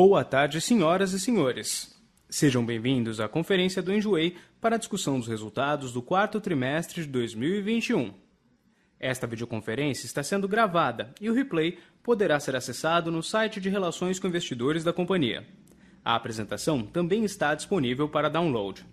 Boa 0.00 0.24
tarde, 0.24 0.60
senhoras 0.60 1.12
e 1.12 1.18
senhores. 1.18 1.92
Sejam 2.30 2.64
bem-vindos 2.64 3.18
à 3.18 3.28
conferência 3.28 3.82
do 3.82 3.92
Enjoei 3.92 4.36
para 4.60 4.76
a 4.76 4.78
discussão 4.78 5.18
dos 5.18 5.26
resultados 5.26 5.92
do 5.92 6.00
quarto 6.00 6.40
trimestre 6.40 7.02
de 7.02 7.08
2021. 7.08 8.14
Esta 9.00 9.26
videoconferência 9.26 10.06
está 10.06 10.22
sendo 10.22 10.46
gravada 10.46 11.12
e 11.20 11.28
o 11.28 11.34
replay 11.34 11.78
poderá 12.00 12.38
ser 12.38 12.54
acessado 12.54 13.10
no 13.10 13.24
site 13.24 13.60
de 13.60 13.68
Relações 13.68 14.20
com 14.20 14.28
Investidores 14.28 14.84
da 14.84 14.92
companhia. 14.92 15.44
A 16.04 16.14
apresentação 16.14 16.86
também 16.86 17.24
está 17.24 17.52
disponível 17.52 18.08
para 18.08 18.28
download. 18.28 18.86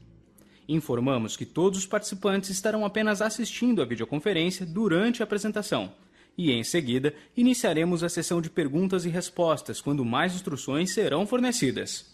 Informamos 0.68 1.38
que 1.38 1.46
todos 1.46 1.78
os 1.78 1.86
participantes 1.86 2.50
estarão 2.50 2.84
apenas 2.84 3.22
assistindo 3.22 3.80
a 3.80 3.86
videoconferência 3.86 4.66
durante 4.66 5.22
a 5.22 5.26
apresentação 5.26 5.94
e, 6.38 6.52
em 6.52 6.64
seguida, 6.64 7.14
iniciaremos 7.36 8.04
a 8.04 8.10
sessão 8.10 8.42
de 8.42 8.50
perguntas 8.50 9.06
e 9.06 9.10
respostas 9.10 9.80
quando 9.80 10.04
mais 10.04 10.36
instruções 10.36 10.92
serão 10.92 11.26
fornecidas. 11.26 12.14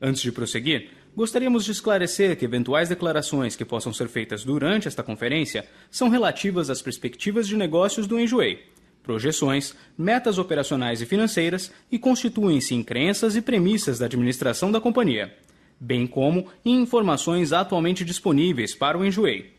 Antes 0.00 0.22
de 0.22 0.30
prosseguir, 0.30 0.90
gostaríamos 1.16 1.64
de 1.64 1.72
esclarecer 1.72 2.36
que 2.36 2.44
eventuais 2.44 2.88
declarações 2.88 3.56
que 3.56 3.64
possam 3.64 3.92
ser 3.92 4.08
feitas 4.08 4.44
durante 4.44 4.86
esta 4.86 5.02
conferência 5.02 5.66
são 5.90 6.08
relativas 6.08 6.70
às 6.70 6.80
perspectivas 6.80 7.48
de 7.48 7.56
negócios 7.56 8.06
do 8.06 8.20
Enjoei, 8.20 8.64
projeções, 9.02 9.74
metas 9.96 10.38
operacionais 10.38 11.02
e 11.02 11.06
financeiras 11.06 11.72
e 11.90 11.98
constituem-se 11.98 12.74
em 12.74 12.84
crenças 12.84 13.34
e 13.34 13.42
premissas 13.42 13.98
da 13.98 14.06
administração 14.06 14.70
da 14.70 14.80
companhia, 14.80 15.34
bem 15.80 16.06
como 16.06 16.46
em 16.64 16.80
informações 16.80 17.52
atualmente 17.52 18.04
disponíveis 18.04 18.76
para 18.76 18.96
o 18.96 19.04
Enjoei. 19.04 19.54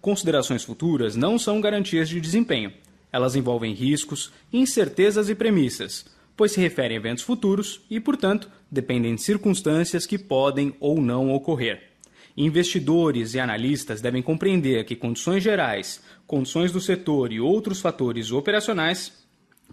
Considerações 0.00 0.62
futuras 0.62 1.16
não 1.16 1.38
são 1.38 1.60
garantias 1.60 2.08
de 2.08 2.20
desempenho 2.20 2.72
elas 3.12 3.36
envolvem 3.36 3.74
riscos, 3.74 4.32
incertezas 4.52 5.28
e 5.28 5.34
premissas, 5.34 6.06
pois 6.36 6.52
se 6.52 6.60
referem 6.60 6.96
a 6.96 7.00
eventos 7.00 7.22
futuros 7.22 7.82
e, 7.90 8.00
portanto, 8.00 8.50
dependem 8.70 9.14
de 9.14 9.22
circunstâncias 9.22 10.06
que 10.06 10.18
podem 10.18 10.74
ou 10.80 11.00
não 11.00 11.30
ocorrer. 11.30 11.90
Investidores 12.36 13.34
e 13.34 13.40
analistas 13.40 14.00
devem 14.00 14.22
compreender 14.22 14.84
que 14.84 14.96
condições 14.96 15.42
gerais, 15.42 16.02
condições 16.26 16.72
do 16.72 16.80
setor 16.80 17.30
e 17.30 17.38
outros 17.38 17.80
fatores 17.80 18.32
operacionais 18.32 19.12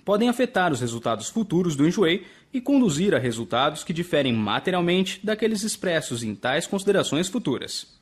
podem 0.04 0.28
afetar 0.28 0.72
os 0.72 0.82
resultados 0.82 1.30
futuros 1.30 1.76
do 1.76 1.88
Enjoei 1.88 2.26
e 2.54 2.60
conduzir 2.60 3.14
a 3.14 3.20
resultados 3.20 3.84
que 3.84 3.94
diferem 3.94 4.34
materialmente 4.34 5.20
daqueles 5.24 5.64
expressos 5.64 6.24
em 6.24 6.36
tais 6.36 6.68
considerações 6.68 7.30
futuras. 7.30 7.98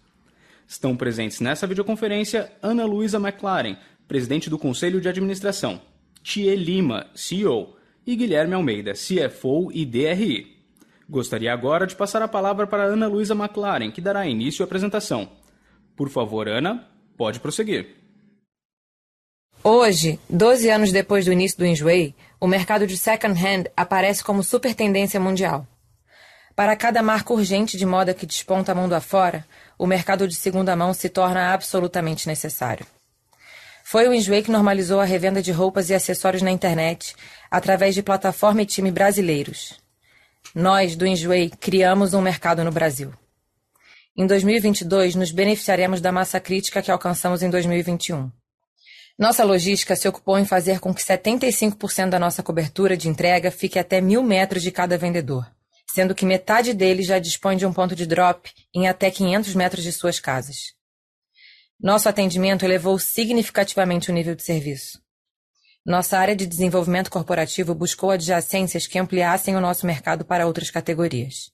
Estão 0.67 0.97
presentes 0.97 1.39
nessa 1.39 1.67
videoconferência 1.67 2.51
Ana 2.61 2.85
Luísa 2.85 3.17
McLaren, 3.17 3.77
presidente 4.07 4.49
do 4.49 4.57
Conselho 4.57 5.01
de 5.01 5.09
Administração, 5.09 5.81
Thie 6.23 6.55
Lima, 6.55 7.07
CEO, 7.13 7.75
e 8.07 8.15
Guilherme 8.15 8.53
Almeida, 8.53 8.93
CFO 8.93 9.69
e 9.73 9.85
DRI. 9.85 10.55
Gostaria 11.09 11.53
agora 11.53 11.85
de 11.85 11.95
passar 11.95 12.21
a 12.21 12.27
palavra 12.27 12.65
para 12.65 12.83
Ana 12.83 13.07
Luísa 13.07 13.33
McLaren, 13.33 13.91
que 13.91 13.99
dará 13.99 14.25
início 14.25 14.63
à 14.63 14.65
apresentação. 14.65 15.29
Por 15.95 16.09
favor, 16.09 16.47
Ana, 16.47 16.87
pode 17.17 17.41
prosseguir. 17.41 17.95
Hoje, 19.61 20.17
12 20.29 20.69
anos 20.69 20.91
depois 20.93 21.25
do 21.25 21.33
início 21.33 21.57
do 21.57 21.65
Enjoei, 21.65 22.15
o 22.39 22.47
mercado 22.47 22.87
de 22.87 22.97
second 22.97 23.37
hand 23.37 23.65
aparece 23.75 24.23
como 24.23 24.41
super 24.41 24.73
tendência 24.73 25.19
mundial. 25.19 25.67
Para 26.55 26.75
cada 26.75 27.03
marca 27.03 27.33
urgente 27.33 27.77
de 27.77 27.85
moda 27.85 28.13
que 28.13 28.25
desponta 28.25 28.73
mundo 28.73 28.93
afora, 28.93 29.45
o 29.77 29.85
mercado 29.85 30.27
de 30.27 30.35
segunda 30.35 30.75
mão 30.75 30.93
se 30.93 31.09
torna 31.09 31.53
absolutamente 31.53 32.27
necessário. 32.27 32.85
Foi 33.89 34.05
o 34.05 34.13
Enjoei 34.13 34.43
que 34.43 34.51
normalizou 34.51 34.99
a 34.99 35.05
revenda 35.05 35.41
de 35.41 35.49
roupas 35.49 35.89
e 35.89 35.93
acessórios 35.93 36.41
na 36.41 36.51
internet, 36.51 37.15
através 37.49 37.95
de 37.95 38.03
plataforma 38.03 38.61
e 38.61 38.65
time 38.65 38.91
brasileiros. 38.91 39.79
Nós, 40.53 40.93
do 40.93 41.07
Enjoei, 41.07 41.49
criamos 41.49 42.13
um 42.13 42.19
mercado 42.19 42.65
no 42.65 42.71
Brasil. 42.71 43.13
Em 44.13 44.27
2022, 44.27 45.15
nos 45.15 45.31
beneficiaremos 45.31 46.01
da 46.01 46.11
massa 46.11 46.37
crítica 46.37 46.81
que 46.81 46.91
alcançamos 46.91 47.41
em 47.41 47.49
2021. 47.49 48.29
Nossa 49.17 49.45
logística 49.45 49.95
se 49.95 50.05
ocupou 50.05 50.37
em 50.37 50.43
fazer 50.43 50.81
com 50.81 50.93
que 50.93 51.01
75% 51.01 52.09
da 52.09 52.19
nossa 52.19 52.43
cobertura 52.43 52.97
de 52.97 53.07
entrega 53.07 53.51
fique 53.51 53.79
até 53.79 54.01
mil 54.01 54.21
metros 54.21 54.63
de 54.63 54.69
cada 54.69 54.97
vendedor, 54.97 55.49
sendo 55.89 56.13
que 56.13 56.25
metade 56.25 56.73
deles 56.73 57.05
já 57.05 57.19
dispõe 57.19 57.55
de 57.55 57.65
um 57.65 57.71
ponto 57.71 57.95
de 57.95 58.05
drop 58.05 58.51
em 58.75 58.89
até 58.89 59.09
500 59.09 59.55
metros 59.55 59.81
de 59.81 59.93
suas 59.93 60.19
casas. 60.19 60.76
Nosso 61.79 62.09
atendimento 62.09 62.65
elevou 62.65 62.97
significativamente 62.97 64.09
o 64.09 64.13
nível 64.13 64.33
de 64.33 64.41
serviço. 64.41 64.99
Nossa 65.85 66.17
área 66.17 66.35
de 66.35 66.47
desenvolvimento 66.47 67.11
corporativo 67.11 67.75
buscou 67.75 68.09
adjacências 68.09 68.87
que 68.87 68.97
ampliassem 68.97 69.55
o 69.55 69.61
nosso 69.61 69.85
mercado 69.85 70.25
para 70.25 70.47
outras 70.47 70.71
categorias. 70.71 71.51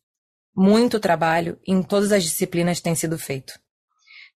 Muito 0.56 1.00
trabalho 1.00 1.60
em 1.68 1.84
todas 1.84 2.12
as 2.12 2.24
disciplinas 2.24 2.80
tem 2.80 2.96
sido 2.96 3.20
feito. 3.20 3.60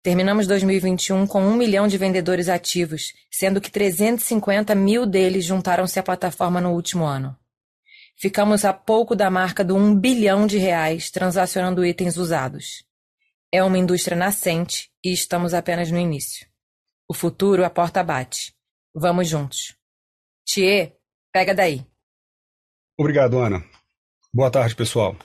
Terminamos 0.03 0.45
2021 0.45 1.25
com 1.25 1.41
um 1.41 1.55
milhão 1.55 1.87
de 1.87 1.97
vendedores 1.97 2.49
ativos, 2.49 3.13
sendo 3.31 3.61
que 3.61 3.71
350 3.71 4.75
mil 4.75 5.05
deles 5.05 5.45
juntaram-se 5.45 5.99
à 5.99 6.03
plataforma 6.03 6.59
no 6.59 6.73
último 6.73 7.05
ano. 7.05 7.35
Ficamos 8.19 8.65
a 8.65 8.73
pouco 8.73 9.15
da 9.15 9.29
marca 9.29 9.63
do 9.63 9.75
um 9.75 9.95
bilhão 9.95 10.47
de 10.47 10.57
reais 10.57 11.09
transacionando 11.09 11.85
itens 11.85 12.17
usados. 12.17 12.86
É 13.49 13.63
uma 13.63 13.77
indústria 13.77 14.17
nascente 14.17 14.89
e 15.01 15.13
estamos 15.13 15.53
apenas 15.53 15.89
no 15.89 15.97
início. 15.97 16.45
O 17.07 17.13
futuro 17.13 17.63
a 17.63 17.69
porta 17.69 18.03
bate. 18.03 18.53
Vamos 18.93 19.29
juntos. 19.29 19.73
Thier, 20.45 20.97
pega 21.31 21.55
daí. 21.55 21.85
Obrigado, 22.99 23.39
Ana. 23.39 23.63
Boa 24.33 24.51
tarde, 24.51 24.75
pessoal. 24.75 25.15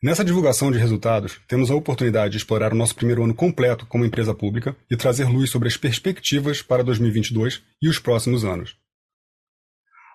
Nessa 0.00 0.24
divulgação 0.24 0.70
de 0.70 0.78
resultados, 0.78 1.40
temos 1.48 1.68
a 1.68 1.74
oportunidade 1.74 2.30
de 2.30 2.36
explorar 2.36 2.72
o 2.72 2.76
nosso 2.76 2.94
primeiro 2.94 3.24
ano 3.24 3.34
completo 3.34 3.86
como 3.86 4.04
empresa 4.04 4.32
pública 4.32 4.76
e 4.88 4.96
trazer 4.96 5.28
luz 5.28 5.50
sobre 5.50 5.66
as 5.66 5.76
perspectivas 5.76 6.62
para 6.62 6.84
2022 6.84 7.60
e 7.82 7.88
os 7.88 7.98
próximos 7.98 8.44
anos. 8.44 8.76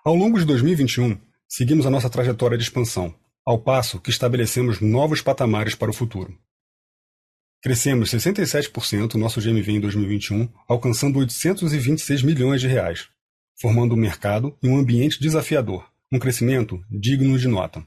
Ao 0.02 0.14
longo 0.14 0.38
de 0.38 0.46
2021, 0.46 1.20
seguimos 1.46 1.84
a 1.84 1.90
nossa 1.90 2.08
trajetória 2.08 2.56
de 2.56 2.64
expansão, 2.64 3.14
ao 3.44 3.58
passo 3.58 4.00
que 4.00 4.08
estabelecemos 4.08 4.80
novos 4.80 5.20
patamares 5.20 5.74
para 5.74 5.90
o 5.90 5.94
futuro. 5.94 6.34
Crescemos 7.64 8.10
67% 8.10 9.14
nosso 9.14 9.40
GMV 9.40 9.72
em 9.72 9.80
2021, 9.80 10.50
alcançando 10.68 11.18
826 11.18 12.22
milhões 12.22 12.60
de 12.60 12.68
reais, 12.68 13.08
formando 13.58 13.94
um 13.94 13.96
mercado 13.96 14.54
e 14.62 14.68
um 14.68 14.76
ambiente 14.76 15.18
desafiador, 15.18 15.88
um 16.12 16.18
crescimento 16.18 16.84
digno 16.90 17.38
de 17.38 17.48
nota. 17.48 17.82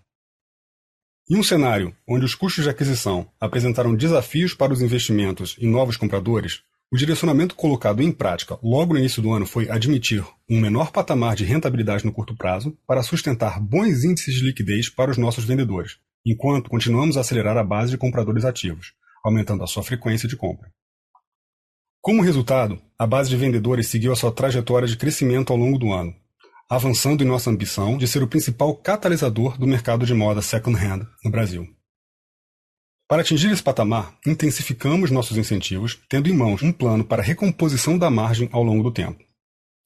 Em 1.30 1.38
um 1.38 1.44
cenário 1.44 1.96
onde 2.10 2.26
os 2.26 2.34
custos 2.34 2.64
de 2.64 2.72
aquisição 2.72 3.30
apresentaram 3.40 3.94
desafios 3.94 4.56
para 4.56 4.74
os 4.74 4.82
investimentos 4.82 5.56
em 5.60 5.70
novos 5.70 5.96
compradores, 5.96 6.64
o 6.92 6.98
direcionamento 6.98 7.54
colocado 7.54 8.02
em 8.02 8.12
prática 8.12 8.58
logo 8.64 8.94
no 8.94 9.00
início 9.00 9.22
do 9.22 9.32
ano 9.32 9.46
foi 9.46 9.70
admitir 9.70 10.26
um 10.50 10.60
menor 10.60 10.92
patamar 10.92 11.36
de 11.36 11.46
rentabilidade 11.46 12.04
no 12.04 12.12
curto 12.12 12.36
prazo 12.36 12.76
para 12.88 13.04
sustentar 13.04 13.62
bons 13.62 14.04
índices 14.04 14.34
de 14.34 14.44
liquidez 14.44 14.90
para 14.90 15.12
os 15.12 15.18
nossos 15.18 15.46
vendedores, 15.46 16.00
enquanto 16.26 16.68
continuamos 16.68 17.16
a 17.16 17.22
acelerar 17.22 17.56
a 17.58 17.64
base 17.64 17.92
de 17.92 17.98
compradores 18.00 18.44
ativos, 18.44 18.96
aumentando 19.28 19.64
a 19.64 19.68
sua 19.68 19.84
frequência 19.84 20.28
de 20.28 20.36
compra. 20.36 20.72
Como 22.02 22.22
resultado, 22.22 22.82
a 22.98 23.06
base 23.06 23.30
de 23.30 23.36
vendedores 23.36 23.88
seguiu 23.88 24.14
a 24.14 24.16
sua 24.16 24.32
trajetória 24.32 24.88
de 24.88 24.96
crescimento 24.96 25.52
ao 25.52 25.60
longo 25.60 25.78
do 25.78 25.92
ano, 25.92 26.16
avançando 26.70 27.24
em 27.24 27.28
nossa 27.28 27.50
ambição 27.50 27.98
de 27.98 28.08
ser 28.08 28.24
o 28.24 28.28
principal 28.28 28.76
catalisador 28.76 29.58
do 29.58 29.68
mercado 29.68 30.06
de 30.06 30.14
moda 30.14 30.42
second-hand 30.42 31.06
no 31.24 31.32
Brasil. 31.32 31.68
Para 33.10 33.22
atingir 33.22 33.52
esse 33.52 33.64
patamar, 33.64 34.18
intensificamos 34.26 35.12
nossos 35.12 35.38
incentivos, 35.38 35.98
tendo 36.10 36.30
em 36.30 36.34
mãos 36.34 36.62
um 36.62 36.74
plano 36.74 37.06
para 37.06 37.24
recomposição 37.24 37.98
da 37.98 38.10
margem 38.10 38.50
ao 38.52 38.64
longo 38.64 38.84
do 38.84 38.92
tempo. 38.92 39.24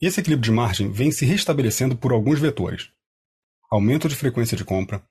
Esse 0.01 0.19
equilíbrio 0.19 0.51
de 0.51 0.55
margem 0.55 0.91
vem 0.91 1.11
se 1.11 1.25
restabelecendo 1.25 1.95
por 1.95 2.11
alguns 2.11 2.39
vetores: 2.39 2.89
aumento 3.71 4.09
de 4.09 4.15
frequência 4.15 4.57
de 4.57 4.65
compra, 4.65 5.03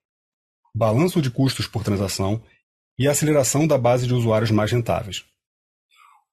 balanço 0.74 1.22
de 1.22 1.30
custos 1.30 1.66
por 1.66 1.84
transação 1.84 2.42
e 3.00 3.08
a 3.08 3.12
aceleração 3.12 3.66
da 3.66 3.78
base 3.78 4.06
de 4.06 4.12
usuários 4.12 4.50
mais 4.50 4.70
rentáveis. 4.70 5.24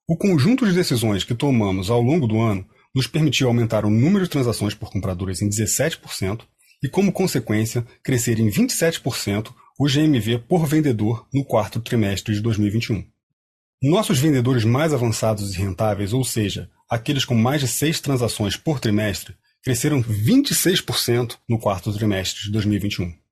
O 0.05 0.17
conjunto 0.17 0.65
de 0.65 0.73
decisões 0.73 1.23
que 1.23 1.33
tomamos 1.33 1.89
ao 1.89 2.01
longo 2.01 2.27
do 2.27 2.41
ano 2.41 2.67
nos 2.93 3.07
permitiu 3.07 3.47
aumentar 3.47 3.85
o 3.85 3.89
número 3.89 4.25
de 4.25 4.29
transações 4.29 4.75
por 4.75 4.91
compradores 4.91 5.41
em 5.41 5.47
17% 5.47 6.41
e, 6.83 6.89
como 6.89 7.13
consequência, 7.13 7.87
crescer 8.03 8.37
em 8.37 8.49
27% 8.49 9.53
o 9.79 9.85
GMV 9.87 10.39
por 10.39 10.65
vendedor 10.65 11.25
no 11.33 11.45
quarto 11.45 11.79
trimestre 11.79 12.33
de 12.33 12.41
2021. 12.41 13.05
Nossos 13.81 14.19
vendedores 14.19 14.65
mais 14.65 14.93
avançados 14.93 15.55
e 15.55 15.59
rentáveis, 15.59 16.11
ou 16.11 16.25
seja, 16.25 16.69
aqueles 16.89 17.23
com 17.23 17.35
mais 17.35 17.61
de 17.61 17.67
seis 17.69 18.01
transações 18.01 18.57
por 18.57 18.81
trimestre, 18.81 19.35
cresceram 19.63 20.03
26% 20.03 21.37
no 21.47 21.59
quarto 21.59 21.93
trimestre 21.93 22.43
de 22.43 22.51
2021. 22.51 23.26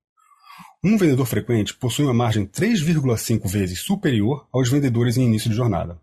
Um 0.88 1.00
vendedor 1.00 1.26
frequente 1.26 1.74
possui 1.74 2.06
uma 2.06 2.14
margem 2.14 2.46
3,5 2.46 3.50
vezes 3.50 3.80
superior 3.80 4.48
aos 4.54 4.70
vendedores 4.70 5.18
em 5.18 5.26
início 5.26 5.50
de 5.50 5.56
jornada. 5.56 6.00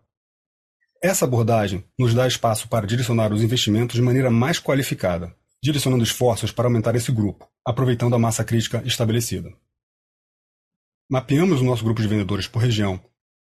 Essa 1.00 1.24
abordagem 1.24 1.84
nos 1.96 2.12
dá 2.12 2.26
espaço 2.26 2.66
para 2.66 2.84
direcionar 2.84 3.32
os 3.32 3.44
investimentos 3.44 3.94
de 3.94 4.02
maneira 4.02 4.28
mais 4.28 4.58
qualificada, 4.58 5.36
direcionando 5.62 6.02
esforços 6.02 6.50
para 6.50 6.66
aumentar 6.66 6.96
esse 6.96 7.12
grupo, 7.12 7.48
aproveitando 7.64 8.16
a 8.16 8.18
massa 8.18 8.42
crítica 8.42 8.82
estabelecida. 8.84 9.54
Mapeamos 11.08 11.60
o 11.60 11.64
nosso 11.64 11.84
grupo 11.84 12.02
de 12.02 12.08
vendedores 12.08 12.48
por 12.48 12.60
região, 12.60 13.00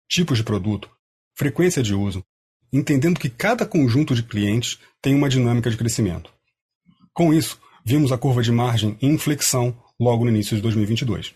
tipos 0.09 0.39
de 0.39 0.43
produto, 0.43 0.89
frequência 1.37 1.83
de 1.83 1.93
uso, 1.93 2.25
entendendo 2.73 3.19
que 3.19 3.29
cada 3.29 3.67
conjunto 3.67 4.15
de 4.15 4.23
clientes 4.23 4.79
tem 4.99 5.13
uma 5.13 5.29
dinâmica 5.29 5.69
de 5.69 5.77
crescimento. 5.77 6.33
Com 7.13 7.31
isso, 7.31 7.61
vimos 7.85 8.11
a 8.11 8.17
curva 8.17 8.41
de 8.41 8.51
margem 8.51 8.97
em 8.99 9.13
inflexão 9.13 9.79
logo 9.99 10.23
no 10.23 10.31
início 10.31 10.55
de 10.55 10.61
2022. 10.61 11.33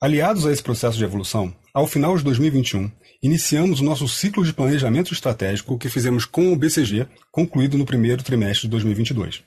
Aliados 0.00 0.46
a 0.46 0.50
esse 0.50 0.62
processo 0.62 0.98
de 0.98 1.04
evolução, 1.04 1.54
ao 1.72 1.86
final 1.86 2.16
de 2.16 2.24
2021, 2.24 2.90
iniciamos 3.22 3.80
o 3.80 3.84
nosso 3.84 4.08
ciclo 4.08 4.44
de 4.44 4.52
planejamento 4.52 5.12
estratégico 5.12 5.78
que 5.78 5.88
fizemos 5.88 6.24
com 6.24 6.52
o 6.52 6.56
BCG, 6.56 7.06
concluído 7.30 7.78
no 7.78 7.86
primeiro 7.86 8.22
trimestre 8.22 8.62
de 8.62 8.70
2022. 8.70 9.44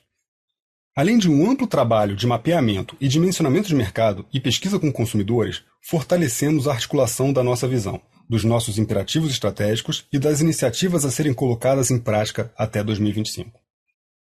Além 0.96 1.18
de 1.18 1.28
um 1.28 1.50
amplo 1.50 1.66
trabalho 1.66 2.16
de 2.16 2.26
mapeamento 2.26 2.96
e 2.98 3.06
dimensionamento 3.06 3.68
de 3.68 3.74
mercado 3.74 4.24
e 4.32 4.40
pesquisa 4.40 4.78
com 4.78 4.90
consumidores, 4.90 5.62
fortalecemos 5.82 6.66
a 6.66 6.72
articulação 6.72 7.34
da 7.34 7.44
nossa 7.44 7.68
visão, 7.68 8.00
dos 8.26 8.42
nossos 8.42 8.78
imperativos 8.78 9.30
estratégicos 9.30 10.06
e 10.10 10.18
das 10.18 10.40
iniciativas 10.40 11.04
a 11.04 11.10
serem 11.10 11.34
colocadas 11.34 11.90
em 11.90 11.98
prática 11.98 12.50
até 12.56 12.82
2025. 12.82 13.65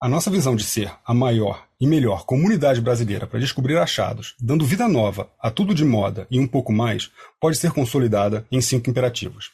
A 0.04 0.08
nossa 0.08 0.30
visão 0.30 0.54
de 0.54 0.64
ser 0.64 0.92
a 1.02 1.14
maior 1.14 1.66
e 1.80 1.86
melhor 1.86 2.26
comunidade 2.26 2.78
brasileira 2.78 3.26
para 3.26 3.40
descobrir 3.40 3.78
achados, 3.78 4.34
dando 4.38 4.66
vida 4.66 4.86
nova 4.86 5.32
a 5.40 5.50
tudo 5.50 5.74
de 5.74 5.82
moda 5.82 6.26
e 6.30 6.38
um 6.38 6.46
pouco 6.46 6.74
mais, 6.74 7.10
pode 7.40 7.56
ser 7.56 7.72
consolidada 7.72 8.46
em 8.52 8.60
cinco 8.60 8.90
imperativos. 8.90 9.50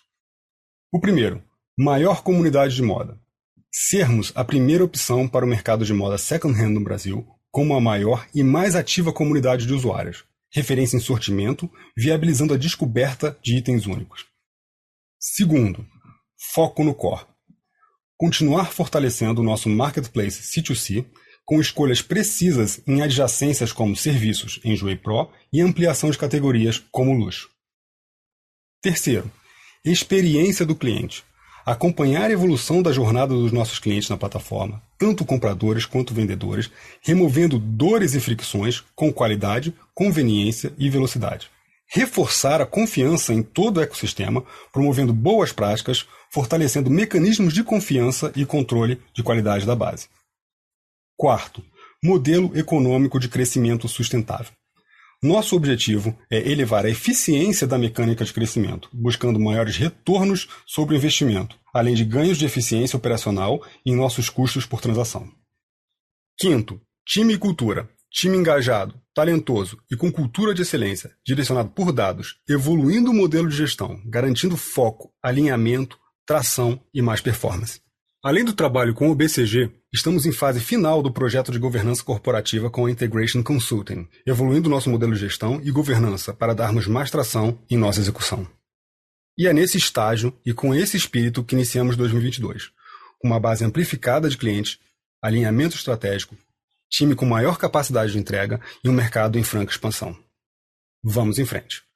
O 0.92 0.98
primeiro, 0.98 1.40
maior 1.78 2.24
comunidade 2.24 2.74
de 2.74 2.82
moda 2.82 3.16
sermos 3.70 4.32
a 4.34 4.44
primeira 4.44 4.82
opção 4.82 5.28
para 5.28 5.44
o 5.44 5.48
mercado 5.48 5.84
de 5.84 5.94
moda 5.94 6.18
second-hand 6.18 6.70
no 6.70 6.82
Brasil, 6.82 7.24
como 7.52 7.76
a 7.76 7.80
maior 7.80 8.26
e 8.34 8.42
mais 8.42 8.74
ativa 8.74 9.12
comunidade 9.12 9.66
de 9.66 9.72
usuários, 9.72 10.24
referência 10.52 10.96
em 10.96 11.00
sortimento, 11.00 11.70
viabilizando 11.96 12.54
a 12.54 12.56
descoberta 12.56 13.38
de 13.40 13.56
itens 13.56 13.86
únicos. 13.86 14.26
Segundo, 15.16 15.86
foco 16.52 16.82
no 16.82 16.92
core. 16.92 17.29
Continuar 18.20 18.70
fortalecendo 18.70 19.40
o 19.40 19.42
nosso 19.42 19.66
marketplace 19.70 20.42
C2C 20.42 21.06
com 21.42 21.58
escolhas 21.58 22.02
precisas 22.02 22.78
em 22.86 23.00
adjacências 23.00 23.72
como 23.72 23.96
serviços 23.96 24.60
em 24.62 24.76
Joey 24.76 24.96
Pro 24.96 25.30
e 25.50 25.62
ampliação 25.62 26.10
de 26.10 26.18
categorias 26.18 26.76
como 26.92 27.14
luxo. 27.14 27.48
Terceiro, 28.82 29.32
experiência 29.82 30.66
do 30.66 30.74
cliente 30.74 31.24
acompanhar 31.64 32.28
a 32.28 32.32
evolução 32.32 32.82
da 32.82 32.92
jornada 32.92 33.32
dos 33.32 33.52
nossos 33.52 33.78
clientes 33.78 34.10
na 34.10 34.18
plataforma, 34.18 34.82
tanto 34.98 35.24
compradores 35.24 35.86
quanto 35.86 36.12
vendedores, 36.12 36.70
removendo 37.00 37.58
dores 37.58 38.14
e 38.14 38.20
fricções 38.20 38.82
com 38.94 39.10
qualidade, 39.10 39.74
conveniência 39.94 40.74
e 40.76 40.90
velocidade. 40.90 41.50
Reforçar 41.86 42.60
a 42.60 42.66
confiança 42.66 43.32
em 43.32 43.42
todo 43.42 43.78
o 43.78 43.80
ecossistema, 43.82 44.44
promovendo 44.72 45.12
boas 45.12 45.52
práticas, 45.52 46.06
fortalecendo 46.30 46.90
mecanismos 46.90 47.52
de 47.52 47.64
confiança 47.64 48.32
e 48.36 48.46
controle 48.46 49.00
de 49.12 49.22
qualidade 49.22 49.66
da 49.66 49.74
base. 49.74 50.08
Quarto, 51.16 51.62
modelo 52.02 52.56
econômico 52.56 53.18
de 53.18 53.28
crescimento 53.28 53.88
sustentável. 53.88 54.52
Nosso 55.22 55.54
objetivo 55.54 56.18
é 56.30 56.38
elevar 56.50 56.86
a 56.86 56.88
eficiência 56.88 57.66
da 57.66 57.76
mecânica 57.76 58.24
de 58.24 58.32
crescimento, 58.32 58.88
buscando 58.90 59.38
maiores 59.38 59.76
retornos 59.76 60.48
sobre 60.66 60.94
o 60.94 60.96
investimento, 60.96 61.58
além 61.74 61.94
de 61.94 62.06
ganhos 62.06 62.38
de 62.38 62.46
eficiência 62.46 62.96
operacional 62.96 63.62
em 63.84 63.94
nossos 63.94 64.30
custos 64.30 64.64
por 64.64 64.80
transação. 64.80 65.30
Quinto, 66.38 66.80
time 67.06 67.34
e 67.34 67.38
cultura. 67.38 67.86
Time 68.10 68.36
engajado, 68.36 69.00
talentoso 69.14 69.78
e 69.88 69.96
com 69.96 70.10
cultura 70.10 70.52
de 70.52 70.62
excelência, 70.62 71.12
direcionado 71.24 71.68
por 71.68 71.92
dados, 71.92 72.40
evoluindo 72.48 73.10
o 73.10 73.14
modelo 73.14 73.48
de 73.48 73.54
gestão, 73.54 74.02
garantindo 74.06 74.56
foco, 74.56 75.12
alinhamento, 75.22 75.96
tração 76.30 76.80
e 76.94 77.02
mais 77.02 77.20
performance. 77.20 77.80
Além 78.22 78.44
do 78.44 78.52
trabalho 78.52 78.94
com 78.94 79.10
o 79.10 79.14
BCG, 79.16 79.68
estamos 79.92 80.26
em 80.26 80.30
fase 80.30 80.60
final 80.60 81.02
do 81.02 81.12
projeto 81.12 81.50
de 81.50 81.58
governança 81.58 82.04
corporativa 82.04 82.70
com 82.70 82.86
a 82.86 82.90
Integration 82.92 83.42
Consulting, 83.42 84.06
evoluindo 84.24 84.70
nosso 84.70 84.88
modelo 84.88 85.12
de 85.12 85.18
gestão 85.18 85.60
e 85.60 85.72
governança 85.72 86.32
para 86.32 86.54
darmos 86.54 86.86
mais 86.86 87.10
tração 87.10 87.58
em 87.68 87.76
nossa 87.76 87.98
execução. 87.98 88.46
E 89.36 89.48
é 89.48 89.52
nesse 89.52 89.76
estágio 89.76 90.32
e 90.46 90.54
com 90.54 90.72
esse 90.72 90.96
espírito 90.96 91.42
que 91.42 91.56
iniciamos 91.56 91.96
2022, 91.96 92.70
com 93.18 93.26
uma 93.26 93.40
base 93.40 93.64
amplificada 93.64 94.30
de 94.30 94.38
clientes, 94.38 94.78
alinhamento 95.20 95.74
estratégico, 95.74 96.38
time 96.88 97.16
com 97.16 97.26
maior 97.26 97.58
capacidade 97.58 98.12
de 98.12 98.18
entrega 98.18 98.60
e 98.84 98.88
um 98.88 98.92
mercado 98.92 99.36
em 99.36 99.42
franca 99.42 99.72
expansão. 99.72 100.16
Vamos 101.02 101.40
em 101.40 101.44
frente. 101.44 101.89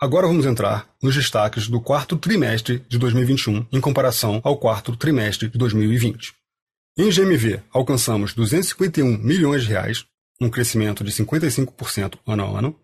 Agora 0.00 0.26
vamos 0.26 0.44
entrar 0.44 0.92
nos 1.00 1.14
destaques 1.14 1.68
do 1.68 1.80
quarto 1.80 2.16
trimestre 2.18 2.84
de 2.88 2.98
2021 2.98 3.66
em 3.72 3.80
comparação 3.80 4.40
ao 4.42 4.58
quarto 4.58 4.96
trimestre 4.96 5.48
de 5.48 5.56
2020. 5.56 6.34
Em 6.98 7.10
GMV, 7.10 7.62
alcançamos 7.70 8.34
251 8.34 9.18
milhões 9.18 9.62
de 9.62 9.68
reais, 9.68 10.04
um 10.40 10.50
crescimento 10.50 11.04
de 11.04 11.12
55% 11.12 12.18
ano 12.26 12.44
a 12.44 12.58
ano. 12.58 12.80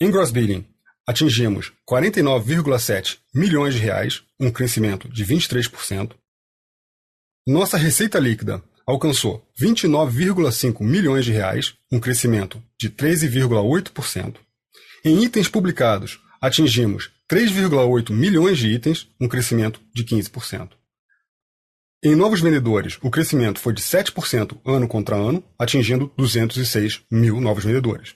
Em 0.00 0.10
Gross 0.10 0.30
Billing, 0.30 0.66
atingimos 1.06 1.72
49,7 1.90 3.18
milhões 3.34 3.74
de 3.74 3.80
reais, 3.80 4.22
um 4.38 4.50
crescimento 4.50 5.08
de 5.08 5.24
23%. 5.24 6.12
Nossa 7.46 7.78
receita 7.78 8.18
líquida 8.18 8.62
alcançou 8.86 9.46
29,5 9.58 10.84
milhões 10.84 11.24
de 11.24 11.32
reais, 11.32 11.74
um 11.90 11.98
crescimento 11.98 12.62
de 12.78 12.90
13,8%. 12.90 14.36
Em 15.04 15.24
itens 15.24 15.48
publicados, 15.48 16.20
atingimos 16.40 17.10
3,8 17.28 18.12
milhões 18.12 18.56
de 18.56 18.68
itens, 18.68 19.08
um 19.20 19.26
crescimento 19.26 19.80
de 19.92 20.04
15%. 20.04 20.70
Em 22.04 22.14
novos 22.14 22.40
vendedores, 22.40 22.98
o 23.02 23.10
crescimento 23.10 23.58
foi 23.58 23.72
de 23.72 23.82
7% 23.82 24.60
ano 24.64 24.86
contra 24.86 25.16
ano, 25.16 25.42
atingindo 25.58 26.12
206 26.16 27.02
mil 27.10 27.40
novos 27.40 27.64
vendedores. 27.64 28.14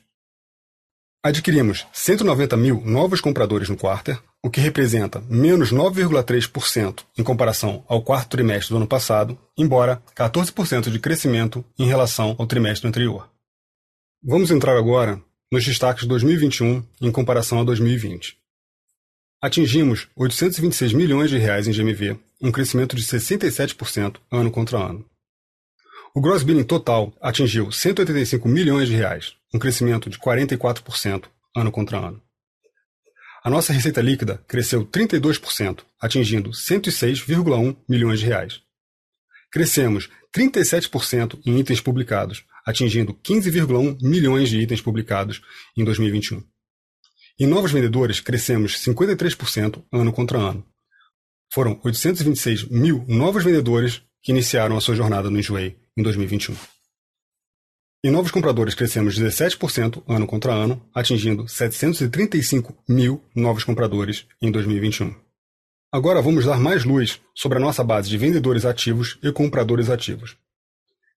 Adquirimos 1.24 1.84
190 1.92 2.56
mil 2.56 2.80
novos 2.84 3.20
compradores 3.20 3.68
no 3.68 3.76
quarter, 3.76 4.22
o 4.40 4.48
que 4.48 4.60
representa 4.60 5.20
menos 5.22 5.72
9,3% 5.72 7.02
em 7.18 7.24
comparação 7.24 7.84
ao 7.88 8.00
quarto 8.00 8.30
trimestre 8.30 8.70
do 8.70 8.76
ano 8.76 8.86
passado, 8.86 9.36
embora 9.58 10.00
14% 10.14 10.88
de 10.88 11.00
crescimento 11.00 11.64
em 11.76 11.86
relação 11.86 12.36
ao 12.38 12.46
trimestre 12.46 12.86
anterior. 12.86 13.28
Vamos 14.22 14.52
entrar 14.52 14.76
agora 14.76 15.20
nos 15.50 15.64
destaques 15.64 16.02
de 16.02 16.08
2021 16.08 16.84
em 17.00 17.12
comparação 17.12 17.60
a 17.60 17.64
2020. 17.64 18.36
Atingimos 19.40 20.08
826 20.16 20.92
milhões 20.92 21.30
de 21.30 21.38
reais 21.38 21.68
em 21.68 21.72
GMV, 21.72 22.18
um 22.40 22.50
crescimento 22.50 22.96
de 22.96 23.02
67% 23.02 24.16
ano 24.30 24.50
contra 24.50 24.78
ano. 24.78 25.04
O 26.14 26.20
gross 26.20 26.42
billing 26.42 26.64
total 26.64 27.12
atingiu 27.20 27.70
185 27.70 28.48
milhões 28.48 28.88
de 28.88 28.96
reais, 28.96 29.34
um 29.54 29.58
crescimento 29.58 30.08
de 30.08 30.18
44% 30.18 31.26
ano 31.54 31.70
contra 31.70 31.98
ano. 31.98 32.22
A 33.44 33.50
nossa 33.50 33.72
receita 33.72 34.00
líquida 34.00 34.42
cresceu 34.48 34.84
32%, 34.84 35.84
atingindo 36.00 36.50
106,1 36.50 37.76
milhões 37.88 38.18
de 38.18 38.26
reais. 38.26 38.60
Crescemos 39.52 40.08
37% 40.36 41.40
em 41.46 41.58
itens 41.58 41.80
publicados, 41.80 42.44
atingindo 42.66 43.14
15,1 43.14 43.96
milhões 44.02 44.50
de 44.50 44.60
itens 44.60 44.82
publicados 44.82 45.40
em 45.74 45.82
2021. 45.82 46.44
Em 47.38 47.46
novos 47.46 47.72
vendedores, 47.72 48.20
crescemos 48.20 48.76
53% 48.84 49.82
ano 49.90 50.12
contra 50.12 50.38
ano. 50.38 50.66
Foram 51.52 51.80
826 51.82 52.68
mil 52.68 53.02
novos 53.08 53.44
vendedores 53.44 54.02
que 54.22 54.30
iniciaram 54.32 54.76
a 54.76 54.80
sua 54.80 54.94
jornada 54.94 55.30
no 55.30 55.38
Enjoei 55.38 55.76
em 55.96 56.02
2021. 56.02 56.54
Em 58.04 58.10
novos 58.10 58.30
compradores, 58.30 58.74
crescemos 58.74 59.18
17% 59.18 60.02
ano 60.06 60.26
contra 60.26 60.52
ano, 60.52 60.82
atingindo 60.94 61.48
735 61.48 62.76
mil 62.88 63.24
novos 63.34 63.64
compradores 63.64 64.26
em 64.40 64.50
2021. 64.50 65.25
Agora 65.92 66.20
vamos 66.20 66.44
dar 66.44 66.58
mais 66.58 66.84
luz 66.84 67.20
sobre 67.34 67.58
a 67.58 67.60
nossa 67.60 67.84
base 67.84 68.08
de 68.08 68.18
vendedores 68.18 68.64
ativos 68.64 69.18
e 69.22 69.30
compradores 69.30 69.88
ativos. 69.88 70.36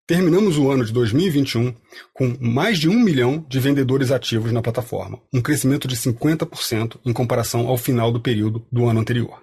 Terminamos 0.05 0.57
o 0.57 0.71
ano 0.71 0.85
de 0.85 0.93
2021 0.93 1.73
com 2.13 2.35
mais 2.39 2.79
de 2.79 2.89
um 2.89 2.99
milhão 2.99 3.45
de 3.47 3.59
vendedores 3.59 4.11
ativos 4.11 4.51
na 4.51 4.61
plataforma, 4.61 5.21
um 5.33 5.41
crescimento 5.41 5.87
de 5.87 5.95
50% 5.95 6.99
em 7.05 7.13
comparação 7.13 7.67
ao 7.67 7.77
final 7.77 8.11
do 8.11 8.19
período 8.19 8.65
do 8.71 8.87
ano 8.87 8.99
anterior. 8.99 9.41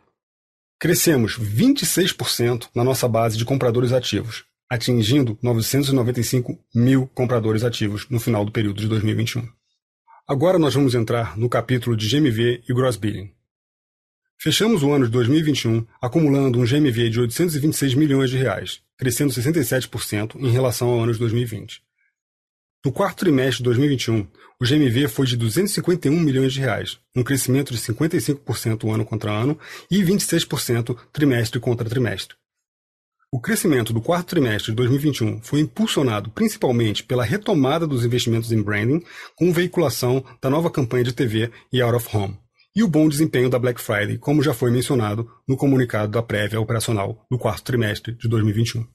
Crescemos 0.78 1.38
26% 1.38 2.68
na 2.74 2.84
nossa 2.84 3.08
base 3.08 3.36
de 3.36 3.44
compradores 3.44 3.92
ativos, 3.92 4.44
atingindo 4.68 5.38
995 5.42 6.58
mil 6.74 7.06
compradores 7.14 7.62
ativos 7.62 8.06
no 8.10 8.20
final 8.20 8.44
do 8.44 8.52
período 8.52 8.80
de 8.80 8.88
2021. 8.88 9.48
Agora 10.28 10.58
nós 10.58 10.74
vamos 10.74 10.94
entrar 10.94 11.38
no 11.38 11.48
capítulo 11.48 11.96
de 11.96 12.08
GMV 12.08 12.64
e 12.68 12.74
Gross 12.74 12.96
Billing. 12.96 13.35
Fechamos 14.38 14.82
o 14.82 14.92
ano 14.92 15.06
de 15.06 15.12
2021 15.12 15.86
acumulando 16.00 16.58
um 16.58 16.64
GMV 16.64 17.08
de 17.08 17.20
826 17.20 17.94
milhões 17.94 18.28
de 18.28 18.36
reais, 18.36 18.82
crescendo 18.96 19.32
67% 19.32 20.36
em 20.36 20.50
relação 20.50 20.88
ao 20.88 21.00
ano 21.00 21.12
de 21.12 21.18
2020. 21.18 21.82
No 22.84 22.92
quarto 22.92 23.20
trimestre 23.20 23.58
de 23.58 23.64
2021, 23.64 24.26
o 24.60 24.64
GMV 24.64 25.08
foi 25.08 25.26
de 25.26 25.36
251 25.36 26.20
milhões 26.20 26.52
de 26.52 26.60
reais, 26.60 26.98
um 27.16 27.22
crescimento 27.22 27.72
de 27.72 27.80
55% 27.80 28.94
ano 28.94 29.04
contra 29.04 29.32
ano 29.32 29.58
e 29.90 30.02
26% 30.02 30.96
trimestre 31.12 31.58
contra 31.58 31.88
trimestre. 31.88 32.36
O 33.32 33.40
crescimento 33.40 33.92
do 33.92 34.00
quarto 34.00 34.28
trimestre 34.28 34.70
de 34.70 34.76
2021 34.76 35.40
foi 35.42 35.60
impulsionado 35.60 36.30
principalmente 36.30 37.02
pela 37.02 37.24
retomada 37.24 37.86
dos 37.86 38.04
investimentos 38.04 38.52
em 38.52 38.62
branding, 38.62 39.02
com 39.34 39.52
veiculação 39.52 40.24
da 40.40 40.48
nova 40.48 40.70
campanha 40.70 41.04
de 41.04 41.12
TV 41.12 41.50
e 41.72 41.82
Out 41.82 41.96
of 41.96 42.16
Home, 42.16 42.38
e 42.76 42.82
o 42.82 42.88
bom 42.88 43.08
desempenho 43.08 43.48
da 43.48 43.58
Black 43.58 43.80
Friday, 43.80 44.18
como 44.18 44.42
já 44.42 44.52
foi 44.52 44.70
mencionado 44.70 45.26
no 45.48 45.56
comunicado 45.56 46.12
da 46.12 46.22
prévia 46.22 46.60
operacional 46.60 47.26
do 47.30 47.38
quarto 47.38 47.64
trimestre 47.64 48.14
de 48.14 48.28
2021. 48.28 48.86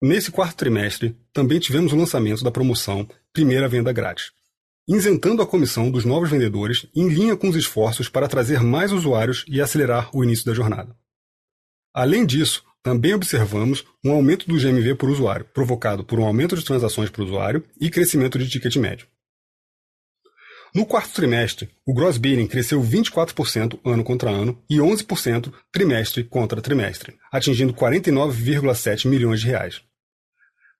Nesse 0.00 0.30
quarto 0.30 0.56
trimestre, 0.56 1.16
também 1.32 1.58
tivemos 1.58 1.92
o 1.92 1.96
lançamento 1.96 2.44
da 2.44 2.50
promoção 2.52 3.08
Primeira 3.32 3.66
Venda 3.66 3.92
Grátis, 3.92 4.30
isentando 4.86 5.42
a 5.42 5.46
comissão 5.46 5.90
dos 5.90 6.04
novos 6.04 6.30
vendedores 6.30 6.86
em 6.94 7.08
linha 7.08 7.36
com 7.36 7.48
os 7.48 7.56
esforços 7.56 8.08
para 8.08 8.28
trazer 8.28 8.62
mais 8.62 8.92
usuários 8.92 9.44
e 9.48 9.60
acelerar 9.60 10.08
o 10.14 10.22
início 10.22 10.46
da 10.46 10.54
jornada. 10.54 10.94
Além 11.92 12.24
disso, 12.24 12.62
também 12.80 13.14
observamos 13.14 13.84
um 14.04 14.12
aumento 14.12 14.46
do 14.46 14.56
GMV 14.56 14.94
por 14.94 15.10
usuário, 15.10 15.46
provocado 15.46 16.04
por 16.04 16.20
um 16.20 16.24
aumento 16.24 16.54
de 16.54 16.64
transações 16.64 17.10
por 17.10 17.24
usuário 17.24 17.64
e 17.80 17.90
crescimento 17.90 18.38
de 18.38 18.48
ticket 18.48 18.76
médio. 18.76 19.08
No 20.76 20.84
quarto 20.84 21.14
trimestre, 21.14 21.70
o 21.86 21.94
gross 21.94 22.18
billing 22.18 22.46
cresceu 22.46 22.82
24% 22.82 23.80
ano 23.82 24.04
contra 24.04 24.28
ano 24.28 24.62
e 24.68 24.76
11% 24.76 25.50
trimestre 25.72 26.22
contra 26.22 26.60
trimestre, 26.60 27.16
atingindo 27.32 27.72
49,7 27.72 29.08
milhões 29.08 29.40
de 29.40 29.46
reais. 29.46 29.80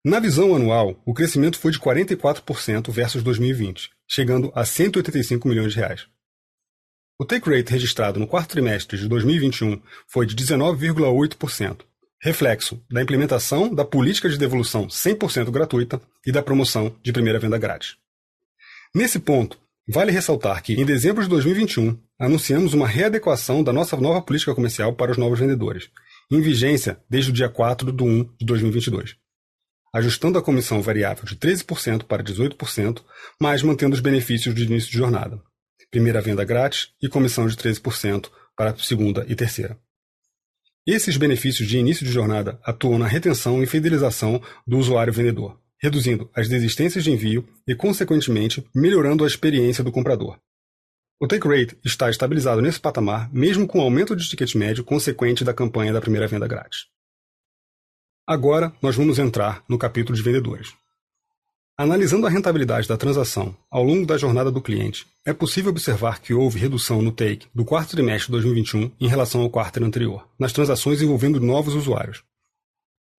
Na 0.05 0.21
visão 0.21 0.55
anual, 0.55 1.03
o 1.07 1.15
crescimento 1.15 1.59
foi 1.59 1.73
de 1.73 1.81
44% 1.81 2.91
versus 2.91 3.23
2020, 3.23 3.89
chegando 4.07 4.53
a 4.55 4.67
185 4.67 5.49
milhões 5.49 5.73
de 5.73 5.79
reais. 5.79 6.07
O 7.19 7.25
take 7.25 7.49
rate 7.49 7.73
registrado 7.73 8.21
no 8.21 8.27
quarto 8.27 8.51
trimestre 8.51 8.99
de 8.99 9.09
2021 9.09 9.81
foi 10.07 10.27
de 10.27 10.37
19,8%, 10.37 11.87
reflexo 12.21 12.85
da 12.91 13.01
implementação 13.01 13.75
da 13.75 13.83
política 13.83 14.29
de 14.29 14.37
devolução 14.37 14.89
100% 14.89 15.51
gratuita 15.51 15.99
e 16.27 16.31
da 16.31 16.43
promoção 16.43 16.95
de 17.03 17.15
primeira 17.15 17.39
venda 17.39 17.57
grátis. 17.57 17.97
Nesse 18.95 19.19
ponto, 19.19 19.59
vale 19.89 20.11
ressaltar 20.11 20.63
que, 20.63 20.75
em 20.75 20.85
dezembro 20.85 21.23
de 21.23 21.29
2021, 21.29 21.99
anunciamos 22.19 22.75
uma 22.75 22.89
readequação 22.89 23.63
da 23.63 23.73
nossa 23.73 23.97
nova 23.97 24.21
política 24.21 24.55
comercial 24.55 24.93
para 24.95 25.13
os 25.13 25.17
novos 25.17 25.39
vendedores, 25.39 25.89
em 26.31 26.41
vigência 26.41 26.99
desde 27.09 27.31
o 27.31 27.35
dia 27.35 27.49
4 27.49 27.93
de 27.93 28.03
1 28.03 28.25
de 28.39 28.47
2022, 28.47 29.17
ajustando 29.95 30.39
a 30.39 30.43
comissão 30.43 30.83
variável 30.83 31.25
de 31.25 31.37
13% 31.37 32.05
para 32.05 32.25
18%, 32.25 33.03
mas 33.41 33.63
mantendo 33.63 33.95
os 33.95 34.01
benefícios 34.01 34.55
de 34.55 34.65
início 34.65 34.91
de 34.91 34.99
jornada, 34.99 35.41
primeira 35.91 36.21
venda 36.21 36.45
grátis 36.45 36.89
e 37.01 37.09
comissão 37.09 37.47
de 37.47 37.57
13% 37.57 38.29
para 38.57 38.77
segunda 38.77 39.25
e 39.29 39.35
terceira. 39.35 39.79
Esses 40.87 41.17
benefícios 41.17 41.69
de 41.69 41.79
início 41.79 42.07
de 42.07 42.13
jornada 42.13 42.61
atuam 42.65 42.99
na 42.99 43.07
retenção 43.07 43.63
e 43.63 43.67
fidelização 43.67 44.41
do 44.67 44.79
usuário 44.79 45.13
vendedor, 45.13 45.61
reduzindo 45.83 46.31
as 46.35 46.49
desistências 46.49 47.05
de 47.05 47.11
envio 47.11 47.47
e, 47.67 47.75
consequentemente, 47.75 48.67
melhorando 48.75 49.25
a 49.25 49.27
experiência 49.27 49.85
do 49.85 49.93
comprador. 49.93 50.39
O 51.21 51.27
take 51.27 51.49
rate 51.49 51.79
está 51.85 52.11
estabilizado 52.11 52.61
nesse 52.61 52.79
patamar, 52.79 53.33
mesmo 53.33 53.67
com 53.67 53.79
o 53.79 53.83
aumento 53.83 54.15
de 54.15 54.29
ticket 54.29 54.55
médio 54.55 54.85
consequente 54.85 55.45
da 55.45 55.55
campanha 55.55 55.93
da 55.93 56.01
primeira 56.01 56.29
venda 56.29 56.47
grátis. 56.47 56.87
Agora, 58.27 58.75
nós 58.83 58.97
vamos 58.97 59.19
entrar 59.19 59.65
no 59.69 59.79
capítulo 59.79 60.17
de 60.17 60.23
vendedores. 60.23 60.75
Analisando 61.79 62.27
a 62.27 62.31
rentabilidade 62.31 62.89
da 62.89 62.97
transação 62.97 63.57
ao 63.71 63.85
longo 63.85 64.07
da 64.07 64.17
jornada 64.17 64.51
do 64.51 64.63
cliente, 64.63 65.07
é 65.27 65.33
possível 65.33 65.71
observar 65.71 66.21
que 66.21 66.35
houve 66.35 66.59
redução 66.59 67.01
no 67.03 67.13
take 67.13 67.47
do 67.55 67.65
quarto 67.65 67.91
trimestre 67.91 68.27
de 68.27 68.33
2021 68.33 68.93
em 68.99 69.07
relação 69.07 69.43
ao 69.43 69.51
quarto 69.51 69.83
anterior, 69.85 70.27
nas 70.39 70.53
transações 70.53 71.01
envolvendo 71.01 71.39
novos 71.39 71.75
usuários. 71.75 72.23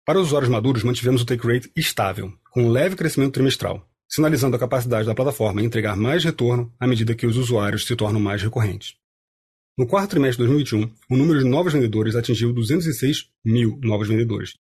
Para 0.05 0.19
os 0.19 0.27
usuários 0.27 0.49
maduros, 0.49 0.83
mantivemos 0.83 1.21
o 1.21 1.25
take 1.25 1.47
rate 1.47 1.71
estável, 1.75 2.33
com 2.57 2.63
um 2.63 2.71
leve 2.71 2.95
crescimento 2.95 3.33
trimestral, 3.33 3.87
sinalizando 4.09 4.55
a 4.55 4.59
capacidade 4.59 5.05
da 5.05 5.13
plataforma 5.13 5.61
em 5.61 5.65
entregar 5.65 5.95
mais 5.95 6.23
retorno 6.23 6.73
à 6.79 6.87
medida 6.87 7.13
que 7.13 7.27
os 7.27 7.37
usuários 7.37 7.85
se 7.85 7.95
tornam 7.95 8.19
mais 8.19 8.41
recorrentes. 8.41 8.95
No 9.77 9.85
quarto 9.85 10.09
trimestre 10.09 10.43
de 10.43 10.51
2021, 10.51 10.91
o 11.07 11.15
número 11.15 11.37
de 11.37 11.45
novos 11.45 11.73
vendedores 11.73 12.15
atingiu 12.15 12.51
206 12.51 13.29
mil 13.45 13.77
novos 13.83 14.07
vendedores 14.07 14.55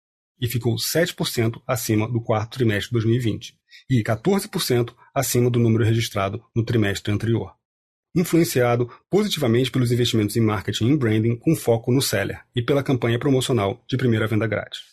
e 0.41 0.47
ficou 0.47 0.73
7% 0.75 1.62
acima 1.67 2.12
do 2.12 2.19
quarto 2.19 2.57
trimestre 2.57 2.88
de 2.88 2.93
2020, 2.93 3.55
e 3.88 4.03
14% 4.03 4.95
acima 5.13 5.51
do 5.51 5.59
número 5.59 5.83
registrado 5.83 6.43
no 6.55 6.65
trimestre 6.65 7.13
anterior. 7.13 7.53
Influenciado 8.15 8.89
positivamente 9.07 9.69
pelos 9.69 9.91
investimentos 9.91 10.35
em 10.35 10.41
marketing 10.41 10.93
e 10.93 10.97
branding 10.97 11.35
com 11.35 11.55
foco 11.55 11.91
no 11.91 12.01
seller 12.01 12.41
e 12.55 12.62
pela 12.63 12.81
campanha 12.81 13.19
promocional 13.19 13.83
de 13.88 13.97
primeira 13.97 14.25
venda 14.25 14.47
grátis. 14.47 14.92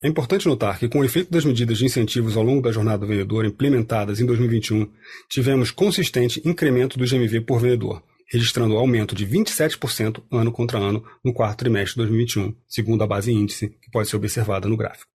É 0.00 0.06
importante 0.06 0.46
notar 0.46 0.78
que, 0.78 0.88
com 0.88 1.00
o 1.00 1.04
efeito 1.04 1.30
das 1.30 1.44
medidas 1.44 1.78
de 1.78 1.84
incentivos 1.84 2.36
ao 2.36 2.44
longo 2.44 2.62
da 2.62 2.70
jornada 2.70 2.98
do 2.98 3.06
vendedor 3.08 3.44
implementadas 3.44 4.20
em 4.20 4.26
2021, 4.26 4.92
tivemos 5.28 5.72
consistente 5.72 6.40
incremento 6.44 6.96
do 6.96 7.04
GMV 7.04 7.40
por 7.40 7.60
vendedor, 7.60 8.00
registrando 8.30 8.74
um 8.74 8.78
aumento 8.78 9.12
de 9.12 9.26
27% 9.26 10.22
ano 10.30 10.52
contra 10.52 10.78
ano 10.78 11.04
no 11.24 11.34
quarto 11.34 11.58
trimestre 11.58 11.94
de 11.94 12.08
2021, 12.08 12.54
segundo 12.68 13.02
a 13.02 13.08
base 13.08 13.32
índice 13.32 13.70
que 13.70 13.90
pode 13.90 14.08
ser 14.08 14.16
observada 14.16 14.68
no 14.68 14.76
gráfico. 14.76 15.10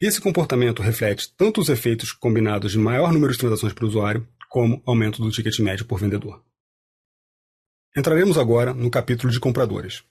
Esse 0.00 0.20
comportamento 0.20 0.82
reflete 0.82 1.32
tanto 1.36 1.60
os 1.60 1.68
efeitos 1.68 2.10
combinados 2.10 2.72
de 2.72 2.78
maior 2.78 3.12
número 3.12 3.32
de 3.32 3.38
transações 3.38 3.72
por 3.72 3.84
usuário, 3.84 4.26
como 4.48 4.82
aumento 4.84 5.22
do 5.22 5.30
ticket 5.30 5.56
médio 5.60 5.84
por 5.84 6.00
vendedor. 6.00 6.42
Entraremos 7.96 8.38
agora 8.38 8.74
no 8.74 8.90
capítulo 8.90 9.32
de 9.32 9.38
compradores. 9.38 10.02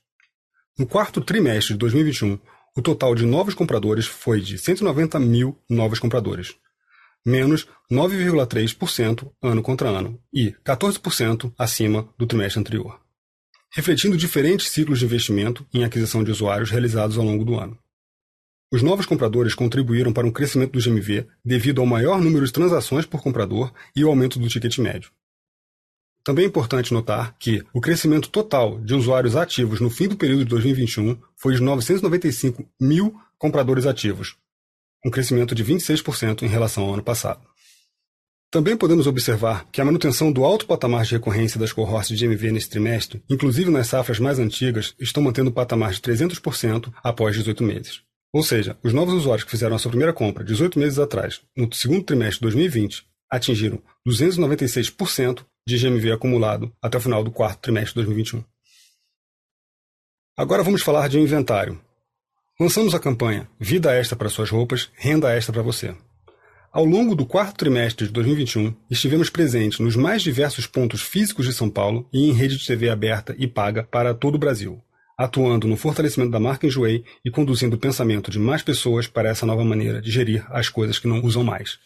No 0.77 0.86
quarto 0.88 1.20
trimestre 1.20 1.74
de 1.74 1.79
2021, 1.79 2.39
o 2.76 2.82
total 2.82 3.16
de 3.16 3.26
novos 3.26 3.54
compradores 3.54 4.06
foi 4.06 4.42
de 4.42 4.58
190 4.58 5.20
mil 5.20 5.58
novos 5.70 6.00
compradores, 6.00 6.56
menos 7.26 7.68
9,3% 7.92 9.32
ano 9.42 9.62
contra 9.62 9.90
ano 9.90 10.20
e 10.34 10.52
14% 10.66 11.54
acima 11.58 12.08
do 12.18 12.26
trimestre 12.26 12.60
anterior, 12.60 13.00
refletindo 13.72 14.18
diferentes 14.18 14.70
ciclos 14.70 15.00
de 15.00 15.06
investimento 15.06 15.66
em 15.74 15.84
aquisição 15.84 16.24
de 16.24 16.32
usuários 16.32 16.70
realizados 16.70 17.18
ao 17.18 17.26
longo 17.26 17.44
do 17.44 17.56
ano. 17.56 17.78
Os 18.72 18.84
novos 18.84 19.08
compradores 19.08 19.56
contribuíram 19.56 20.14
para 20.14 20.28
um 20.28 20.32
crescimento 20.32 20.74
do 20.74 20.80
GMV 20.80 21.28
devido 21.44 21.82
ao 21.82 21.88
maior 21.88 22.22
número 22.22 22.46
de 22.46 22.54
transações 22.54 23.06
por 23.06 23.22
comprador 23.22 23.74
e 23.96 24.04
o 24.04 24.10
aumento 24.10 24.38
do 24.38 24.48
ticket 24.48 24.78
médio. 24.78 25.12
Também 26.30 26.46
é 26.46 26.48
importante 26.48 26.94
notar 26.94 27.36
que 27.40 27.64
o 27.74 27.82
crescimento 27.82 28.30
total 28.30 28.80
de 28.82 28.94
usuários 28.94 29.36
ativos 29.36 29.82
no 29.82 29.90
fim 29.90 30.08
do 30.08 30.16
período 30.16 30.44
de 30.44 30.50
2021 30.52 31.18
foi 31.36 31.56
de 31.56 31.60
995 31.60 32.70
mil 32.80 33.16
compradores 33.36 33.88
ativos, 33.88 34.36
um 35.04 35.10
crescimento 35.10 35.56
de 35.56 35.66
26% 35.66 36.44
em 36.44 36.48
relação 36.48 36.84
ao 36.84 36.94
ano 36.94 37.02
passado. 37.02 37.42
Também 38.52 38.78
podemos 38.78 39.08
observar 39.08 39.68
que 39.72 39.82
a 39.82 39.86
manutenção 39.86 40.32
do 40.32 40.46
alto 40.46 40.68
patamar 40.68 41.04
de 41.04 41.16
recorrência 41.16 41.60
das 41.60 41.74
cohorts 41.74 42.16
de 42.16 42.28
GMV 42.28 42.52
nesse 42.52 42.70
trimestre, 42.70 43.24
inclusive 43.28 43.72
nas 43.72 43.88
safras 43.88 44.20
mais 44.20 44.38
antigas, 44.38 44.94
estão 45.00 45.24
mantendo 45.24 45.50
o 45.50 45.54
patamar 45.54 45.94
de 45.94 46.00
300% 46.00 46.94
após 47.04 47.36
18 47.36 47.64
meses. 47.64 48.02
Ou 48.32 48.44
seja, 48.44 48.78
os 48.84 48.94
novos 48.94 49.16
usuários 49.16 49.46
que 49.46 49.50
fizeram 49.50 49.76
a 49.76 49.80
sua 49.80 49.90
primeira 49.90 50.14
compra 50.14 50.44
18 50.44 50.78
meses 50.78 51.00
atrás, 51.00 51.42
no 51.58 51.74
segundo 51.74 52.04
trimestre 52.04 52.36
de 52.36 52.42
2020, 52.42 53.04
atingiram 53.32 53.82
296% 54.08 55.44
de 55.70 55.78
GMV 55.78 56.12
acumulado 56.12 56.74
até 56.82 56.98
o 56.98 57.02
final 57.02 57.24
do 57.24 57.32
quarto 57.32 57.60
trimestre 57.60 57.92
de 57.92 57.96
2021. 57.96 58.44
Agora 60.36 60.64
vamos 60.64 60.82
falar 60.82 61.08
de 61.08 61.20
inventário. 61.20 61.80
Lançamos 62.60 62.94
a 62.94 63.00
campanha 63.00 63.50
Vida 63.60 63.94
Extra 63.94 64.18
para 64.18 64.30
suas 64.30 64.50
roupas, 64.50 64.90
Renda 64.96 65.34
Extra 65.34 65.54
para 65.54 65.62
você. 65.62 65.96
Ao 66.72 66.86
longo 66.86 67.16
do 67.16 67.26
quarto 67.26 67.58
trimestre 67.58 68.08
de 68.08 68.14
2021, 68.14 68.76
estivemos 68.90 69.30
presentes 69.30 69.80
nos 69.80 69.96
mais 69.96 70.22
diversos 70.22 70.68
pontos 70.68 71.02
físicos 71.02 71.46
de 71.46 71.54
São 71.54 71.70
Paulo 71.70 72.08
e 72.12 72.30
em 72.30 72.34
rede 72.34 72.58
de 72.58 72.66
TV 72.66 72.90
aberta 72.90 73.36
e 73.38 73.48
paga 73.48 73.84
para 73.84 74.14
todo 74.14 74.36
o 74.36 74.40
Brasil 74.40 74.82
atuando 75.20 75.68
no 75.68 75.76
fortalecimento 75.76 76.32
da 76.32 76.40
marca 76.40 76.66
Enjoei 76.66 77.04
e 77.26 77.30
conduzindo 77.30 77.76
o 77.76 77.78
pensamento 77.78 78.32
de 78.32 78.40
mais 78.40 78.64
pessoas 78.64 79.06
para 79.06 79.28
essa 79.28 79.46
nova 79.46 79.66
maneira 79.66 80.02
de 80.02 80.10
gerir 80.10 80.46
as 80.50 80.70
coisas 80.70 80.98
que 80.98 81.10
não 81.10 81.22
usam 81.22 81.44
mais. 81.44 81.78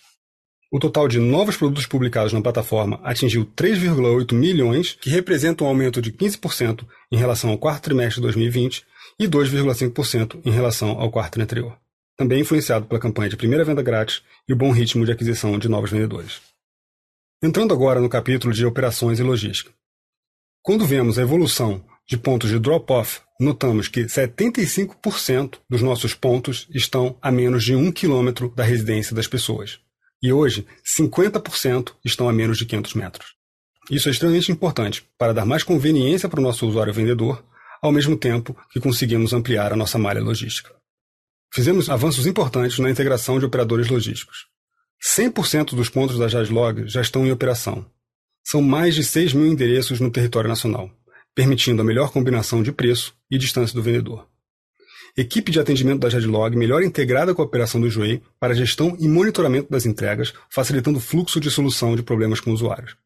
O 0.73 0.79
total 0.79 1.07
de 1.07 1.19
novos 1.19 1.55
produtos 1.55 1.85
publicados 1.85 2.33
na 2.33 2.41
plataforma 2.41 2.99
atingiu 3.03 3.45
3,8 3.45 4.33
milhões, 4.33 4.97
que 4.99 5.07
representa 5.07 5.63
um 5.63 5.67
aumento 5.67 6.01
de 6.01 6.11
15% 6.11 6.83
em 7.11 7.15
relação 7.15 7.51
ao 7.51 7.59
quarto 7.59 7.83
trimestre 7.83 8.15
de 8.15 8.21
2020 8.21 8.83
e 9.19 9.27
2,5% 9.27 10.41
em 10.43 10.49
relação 10.49 10.99
ao 10.99 11.11
quarto 11.11 11.39
anterior. 11.39 11.77
Também 12.17 12.41
influenciado 12.41 12.87
pela 12.87 12.99
campanha 12.99 13.29
de 13.29 13.37
primeira 13.37 13.63
venda 13.63 13.83
grátis 13.83 14.23
e 14.49 14.53
o 14.53 14.55
bom 14.55 14.71
ritmo 14.71 15.05
de 15.05 15.11
aquisição 15.11 15.59
de 15.59 15.69
novos 15.69 15.91
vendedores. 15.91 16.41
Entrando 17.43 17.71
agora 17.71 18.01
no 18.01 18.09
capítulo 18.09 18.51
de 18.51 18.65
operações 18.65 19.19
e 19.19 19.23
logística. 19.23 19.71
Quando 20.63 20.87
vemos 20.87 21.19
a 21.19 21.21
evolução 21.21 21.85
de 22.07 22.17
pontos 22.17 22.49
de 22.49 22.57
drop-off, 22.57 23.21
notamos 23.39 23.87
que 23.87 24.05
75% 24.05 25.59
dos 25.69 25.83
nossos 25.83 26.15
pontos 26.15 26.67
estão 26.73 27.15
a 27.21 27.31
menos 27.31 27.63
de 27.63 27.75
um 27.75 27.91
quilômetro 27.91 28.49
da 28.55 28.63
residência 28.63 29.15
das 29.15 29.27
pessoas, 29.27 29.79
e 30.23 30.31
hoje 30.31 30.65
50% 30.97 31.91
estão 32.05 32.29
a 32.29 32.33
menos 32.33 32.57
de 32.57 32.65
500 32.65 32.93
metros. 32.93 33.35
Isso 33.91 34.07
é 34.07 34.11
extremamente 34.11 34.49
importante 34.49 35.05
para 35.17 35.33
dar 35.33 35.45
mais 35.45 35.63
conveniência 35.63 36.29
para 36.29 36.39
o 36.39 36.43
nosso 36.43 36.65
usuário 36.65 36.93
vendedor, 36.93 37.43
ao 37.81 37.91
mesmo 37.91 38.15
tempo 38.15 38.57
que 38.71 38.79
conseguimos 38.79 39.33
ampliar 39.33 39.73
a 39.73 39.75
nossa 39.75 39.97
malha 39.97 40.21
logística. 40.21 40.73
Fizemos 41.53 41.89
avanços 41.89 42.25
importantes 42.25 42.79
na 42.79 42.89
integração 42.89 43.37
de 43.37 43.45
operadores 43.45 43.89
logísticos. 43.89 44.47
100% 45.17 45.75
dos 45.75 45.89
pontos 45.89 46.17
da 46.17 46.29
Jaslog 46.29 46.87
já 46.87 47.01
estão 47.01 47.27
em 47.27 47.31
operação. 47.31 47.85
São 48.41 48.61
mais 48.61 48.95
de 48.95 49.03
6 49.03 49.33
mil 49.33 49.47
endereços 49.47 49.99
no 49.99 50.09
território 50.09 50.47
nacional, 50.47 50.89
permitindo 51.35 51.81
a 51.81 51.85
melhor 51.85 52.09
combinação 52.11 52.63
de 52.63 52.71
preço 52.71 53.13
e 53.29 53.37
distância 53.37 53.75
do 53.75 53.83
vendedor. 53.83 54.25
Equipe 55.15 55.51
de 55.51 55.59
atendimento 55.59 55.99
da 55.99 56.09
Jadlog 56.09 56.57
melhor 56.57 56.81
integrada 56.81 57.35
com 57.35 57.41
a 57.43 57.45
operação 57.45 57.79
do 57.79 57.87
Joey 57.87 58.23
para 58.39 58.55
gestão 58.55 58.97
e 58.99 59.07
monitoramento 59.07 59.69
das 59.69 59.85
entregas, 59.85 60.33
facilitando 60.49 60.97
o 60.97 61.01
fluxo 61.01 61.39
de 61.39 61.51
solução 61.51 61.95
de 61.95 62.01
problemas 62.01 62.39
com 62.39 62.51
usuários. 62.51 62.97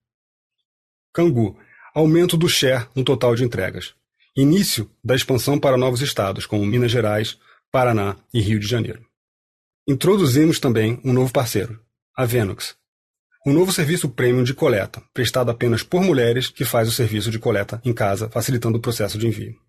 Cangu, 1.14 1.58
aumento 1.94 2.38
do 2.38 2.48
share 2.48 2.88
no 2.96 3.04
total 3.04 3.36
de 3.36 3.44
entregas. 3.44 3.94
Início 4.38 4.90
da 5.04 5.16
expansão 5.16 5.60
para 5.60 5.76
novos 5.76 6.02
estados, 6.02 6.46
como 6.46 6.66
Minas 6.66 6.92
Gerais, 6.92 7.38
Paraná 7.70 8.16
e 8.34 8.40
Rio 8.40 8.60
de 8.60 8.68
Janeiro. 8.68 9.06
Introduzimos 9.86 10.62
também 10.62 11.02
um 11.04 11.12
novo 11.12 11.34
parceiro, 11.34 11.78
a 12.16 12.24
Venux, 12.24 12.78
um 13.46 13.52
novo 13.52 13.74
serviço 13.74 14.08
premium 14.08 14.44
de 14.44 14.54
coleta, 14.54 15.04
prestado 15.14 15.52
apenas 15.52 15.84
por 15.84 16.02
mulheres 16.02 16.50
que 16.50 16.64
faz 16.64 16.88
o 16.88 16.92
serviço 16.92 17.30
de 17.30 17.40
coleta 17.40 17.82
em 17.84 17.94
casa, 17.94 18.30
facilitando 18.30 18.78
o 18.78 18.82
processo 18.82 19.18
de 19.18 19.28
envio. 19.28 19.67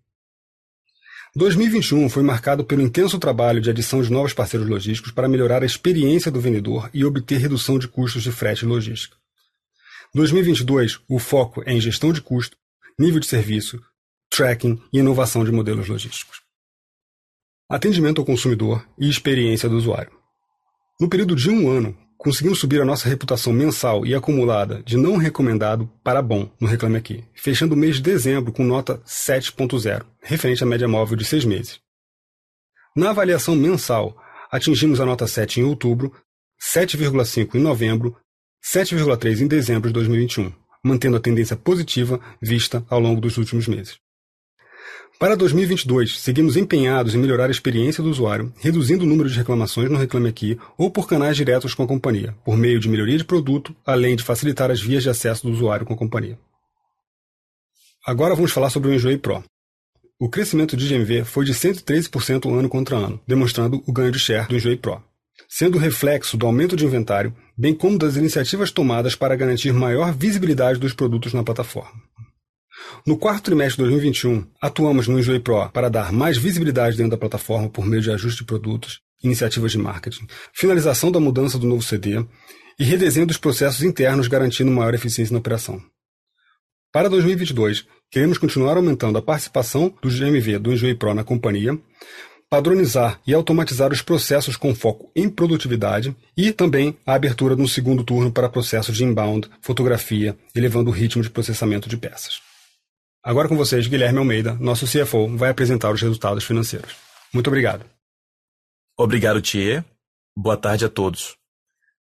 2021 1.35 2.09
foi 2.09 2.23
marcado 2.23 2.63
pelo 2.63 2.81
intenso 2.81 3.19
trabalho 3.19 3.61
de 3.61 3.69
adição 3.69 4.01
de 4.01 4.11
novos 4.11 4.33
parceiros 4.33 4.67
logísticos 4.67 5.11
para 5.11 5.27
melhorar 5.27 5.61
a 5.61 5.65
experiência 5.65 6.31
do 6.31 6.41
vendedor 6.41 6.89
e 6.93 7.05
obter 7.05 7.37
redução 7.37 7.77
de 7.77 7.87
custos 7.87 8.23
de 8.23 8.31
frete 8.31 8.65
e 8.65 8.67
logística. 8.67 9.15
2022, 10.13 10.99
o 11.07 11.19
foco 11.19 11.61
é 11.67 11.73
em 11.73 11.79
gestão 11.79 12.11
de 12.11 12.19
custo, 12.19 12.57
nível 12.97 13.19
de 13.19 13.27
serviço, 13.27 13.79
tracking 14.29 14.81
e 14.91 14.97
inovação 14.97 15.45
de 15.45 15.51
modelos 15.51 15.87
logísticos. 15.87 16.41
Atendimento 17.69 18.19
ao 18.19 18.25
consumidor 18.25 18.83
e 18.97 19.07
experiência 19.07 19.69
do 19.69 19.77
usuário. 19.77 20.11
No 20.99 21.07
período 21.07 21.35
de 21.35 21.51
um 21.51 21.69
ano, 21.69 21.95
conseguimos 22.19 22.59
subir 22.59 22.81
a 22.81 22.85
nossa 22.85 23.07
reputação 23.07 23.53
mensal 23.53 24.05
e 24.05 24.13
acumulada 24.13 24.83
de 24.83 24.97
não 24.97 25.15
recomendado 25.15 25.89
para 26.03 26.21
bom 26.21 26.51
no 26.59 26.67
Reclame 26.67 26.97
Aqui, 26.97 27.23
fechando 27.33 27.73
o 27.73 27.77
mês 27.77 27.95
de 27.95 28.01
dezembro 28.01 28.51
com 28.51 28.65
nota 28.65 28.97
7.0, 29.07 30.05
referente 30.21 30.61
à 30.61 30.67
média 30.67 30.87
móvel 30.87 31.15
de 31.15 31.23
seis 31.23 31.45
meses. 31.45 31.79
Na 32.93 33.11
avaliação 33.11 33.55
mensal, 33.55 34.17
atingimos 34.51 34.99
a 34.99 35.05
nota 35.05 35.25
7 35.25 35.61
em 35.61 35.63
outubro, 35.63 36.11
7,5 36.61 37.55
em 37.55 37.61
novembro 37.61 38.17
7,3 38.61 39.39
em 39.39 39.47
dezembro 39.47 39.87
de 39.87 39.93
2021, 39.93 40.51
mantendo 40.83 41.15
a 41.15 41.21
tendência 41.21 41.55
positiva 41.55 42.19
vista 42.41 42.85
ao 42.89 42.99
longo 42.99 43.21
dos 43.21 43.37
últimos 43.37 43.65
meses. 43.65 43.97
Para 45.19 45.35
2022, 45.35 46.17
seguimos 46.17 46.55
empenhados 46.55 47.13
em 47.13 47.17
melhorar 47.17 47.47
a 47.47 47.51
experiência 47.51 48.01
do 48.01 48.09
usuário, 48.09 48.53
reduzindo 48.57 49.03
o 49.03 49.05
número 49.05 49.29
de 49.29 49.35
reclamações 49.35 49.91
no 49.91 49.97
Reclame 49.97 50.29
Aqui 50.29 50.57
ou 50.77 50.89
por 50.89 51.09
canais 51.09 51.35
diretos 51.35 51.73
com 51.73 51.83
a 51.83 51.87
companhia, 51.87 52.33
por 52.45 52.55
meio 52.55 52.79
de 52.79 52.87
melhoria 52.87 53.17
de 53.17 53.25
produto, 53.25 53.75
além 53.85 54.15
de 54.15 54.23
facilitar 54.23 54.71
as 54.71 54.79
vias 54.79 55.03
de 55.03 55.09
acesso 55.09 55.45
do 55.45 55.51
usuário 55.51 55.85
com 55.85 55.93
a 55.93 55.97
companhia. 55.97 56.39
Agora 58.07 58.33
vamos 58.33 58.53
falar 58.53 58.69
sobre 58.69 58.91
o 58.91 58.93
Enjoy 58.93 59.17
Pro. 59.17 59.43
O 60.17 60.29
crescimento 60.29 60.77
de 60.77 60.87
GMV 60.87 61.25
foi 61.25 61.43
de 61.43 61.53
113% 61.53 62.57
ano 62.57 62.69
contra 62.69 62.95
ano, 62.95 63.19
demonstrando 63.27 63.83
o 63.85 63.91
ganho 63.91 64.13
de 64.13 64.19
share 64.19 64.47
do 64.47 64.55
Enjoy 64.55 64.77
Pro 64.77 65.03
sendo 65.47 65.77
reflexo 65.77 66.37
do 66.37 66.45
aumento 66.45 66.75
de 66.75 66.85
inventário, 66.85 67.33
bem 67.57 67.73
como 67.73 67.97
das 67.97 68.15
iniciativas 68.15 68.71
tomadas 68.71 69.15
para 69.15 69.35
garantir 69.35 69.73
maior 69.73 70.13
visibilidade 70.13 70.79
dos 70.79 70.93
produtos 70.93 71.33
na 71.33 71.43
plataforma. 71.43 72.08
No 73.05 73.17
quarto 73.17 73.45
trimestre 73.45 73.77
de 73.77 73.89
2021, 73.89 74.45
atuamos 74.61 75.07
no 75.07 75.19
Enjoy 75.19 75.39
Pro 75.39 75.69
para 75.69 75.89
dar 75.89 76.11
mais 76.11 76.37
visibilidade 76.37 76.97
dentro 76.97 77.11
da 77.11 77.17
plataforma 77.17 77.69
por 77.69 77.85
meio 77.85 78.01
de 78.01 78.11
ajuste 78.11 78.39
de 78.39 78.45
produtos, 78.45 79.01
iniciativas 79.23 79.71
de 79.71 79.77
marketing, 79.77 80.27
finalização 80.53 81.11
da 81.11 81.19
mudança 81.19 81.57
do 81.57 81.67
novo 81.67 81.81
CD 81.81 82.25
e 82.79 82.83
redesenho 82.83 83.27
dos 83.27 83.37
processos 83.37 83.83
internos 83.83 84.27
garantindo 84.27 84.71
maior 84.71 84.93
eficiência 84.93 85.33
na 85.33 85.39
operação. 85.39 85.81
Para 86.91 87.09
2022, 87.09 87.85
queremos 88.09 88.37
continuar 88.37 88.75
aumentando 88.75 89.17
a 89.17 89.21
participação 89.21 89.93
do 90.01 90.09
GMV 90.09 90.57
do 90.57 90.73
Enjoy 90.73 90.95
Pro 90.95 91.13
na 91.13 91.23
companhia, 91.23 91.77
padronizar 92.49 93.21
e 93.27 93.33
automatizar 93.33 93.91
os 93.91 94.01
processos 94.01 94.57
com 94.57 94.73
foco 94.73 95.11
em 95.15 95.29
produtividade 95.29 96.15
e 96.35 96.51
também 96.51 96.97
a 97.05 97.13
abertura 97.13 97.55
no 97.55 97.67
segundo 97.67 98.03
turno 98.03 98.31
para 98.31 98.49
processos 98.49 98.97
de 98.97 99.03
inbound, 99.03 99.47
fotografia, 99.61 100.35
elevando 100.55 100.89
o 100.89 100.93
ritmo 100.93 101.21
de 101.21 101.29
processamento 101.29 101.87
de 101.87 101.95
peças. 101.95 102.48
Agora 103.29 103.47
com 103.47 103.55
vocês, 103.55 103.85
Guilherme 103.85 104.17
Almeida, 104.17 104.55
nosso 104.55 104.87
CFO, 104.87 105.37
vai 105.37 105.51
apresentar 105.51 105.91
os 105.91 106.01
resultados 106.01 106.43
financeiros. 106.43 106.95
Muito 107.31 107.45
obrigado. 107.45 107.85
Obrigado, 108.97 109.39
Thier. 109.39 109.85
Boa 110.35 110.57
tarde 110.57 110.83
a 110.83 110.89
todos. 110.89 111.35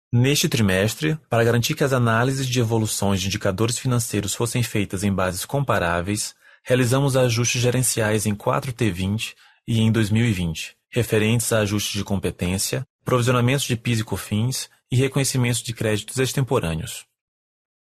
Neste 0.10 0.48
trimestre, 0.48 1.18
para 1.30 1.44
garantir 1.44 1.76
que 1.76 1.84
as 1.84 1.92
análises 1.92 2.48
de 2.48 2.62
evoluções 2.62 3.20
de 3.20 3.28
indicadores 3.28 3.78
financeiros 3.78 4.34
fossem 4.34 4.64
feitas 4.64 5.04
em 5.04 5.12
bases 5.12 5.44
comparáveis, 5.44 6.34
realizamos 6.64 7.18
ajustes 7.18 7.62
gerenciais 7.62 8.26
em 8.26 8.34
4T20 8.34 9.34
e 9.68 9.82
em 9.82 9.92
2020, 9.92 10.78
referentes 10.90 11.52
a 11.52 11.60
ajustes 11.60 11.92
de 11.92 12.06
competência, 12.06 12.88
provisionamentos 13.04 13.66
de 13.66 13.76
PIS 13.76 14.00
e 14.00 14.06
COFINS 14.06 14.70
e 14.90 14.96
reconhecimentos 14.96 15.62
de 15.62 15.74
créditos 15.74 16.18
extemporâneos. 16.20 17.06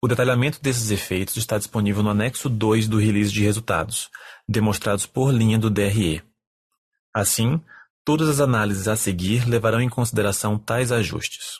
O 0.03 0.07
detalhamento 0.09 0.61
desses 0.61 0.91
efeitos 0.91 1.37
está 1.37 1.57
disponível 1.57 2.03
no 2.03 2.09
anexo 2.09 2.49
2 2.49 2.89
do 2.89 2.97
release 2.97 3.31
de 3.31 3.41
resultados, 3.41 4.09
demonstrados 4.45 5.05
por 5.05 5.33
linha 5.33 5.57
do 5.57 5.69
DRE. 5.69 6.21
Assim, 7.13 7.63
todas 8.03 8.27
as 8.27 8.41
análises 8.41 8.89
a 8.89 8.97
seguir 8.97 9.47
levarão 9.47 9.79
em 9.79 9.87
consideração 9.87 10.59
tais 10.59 10.91
ajustes. 10.91 11.59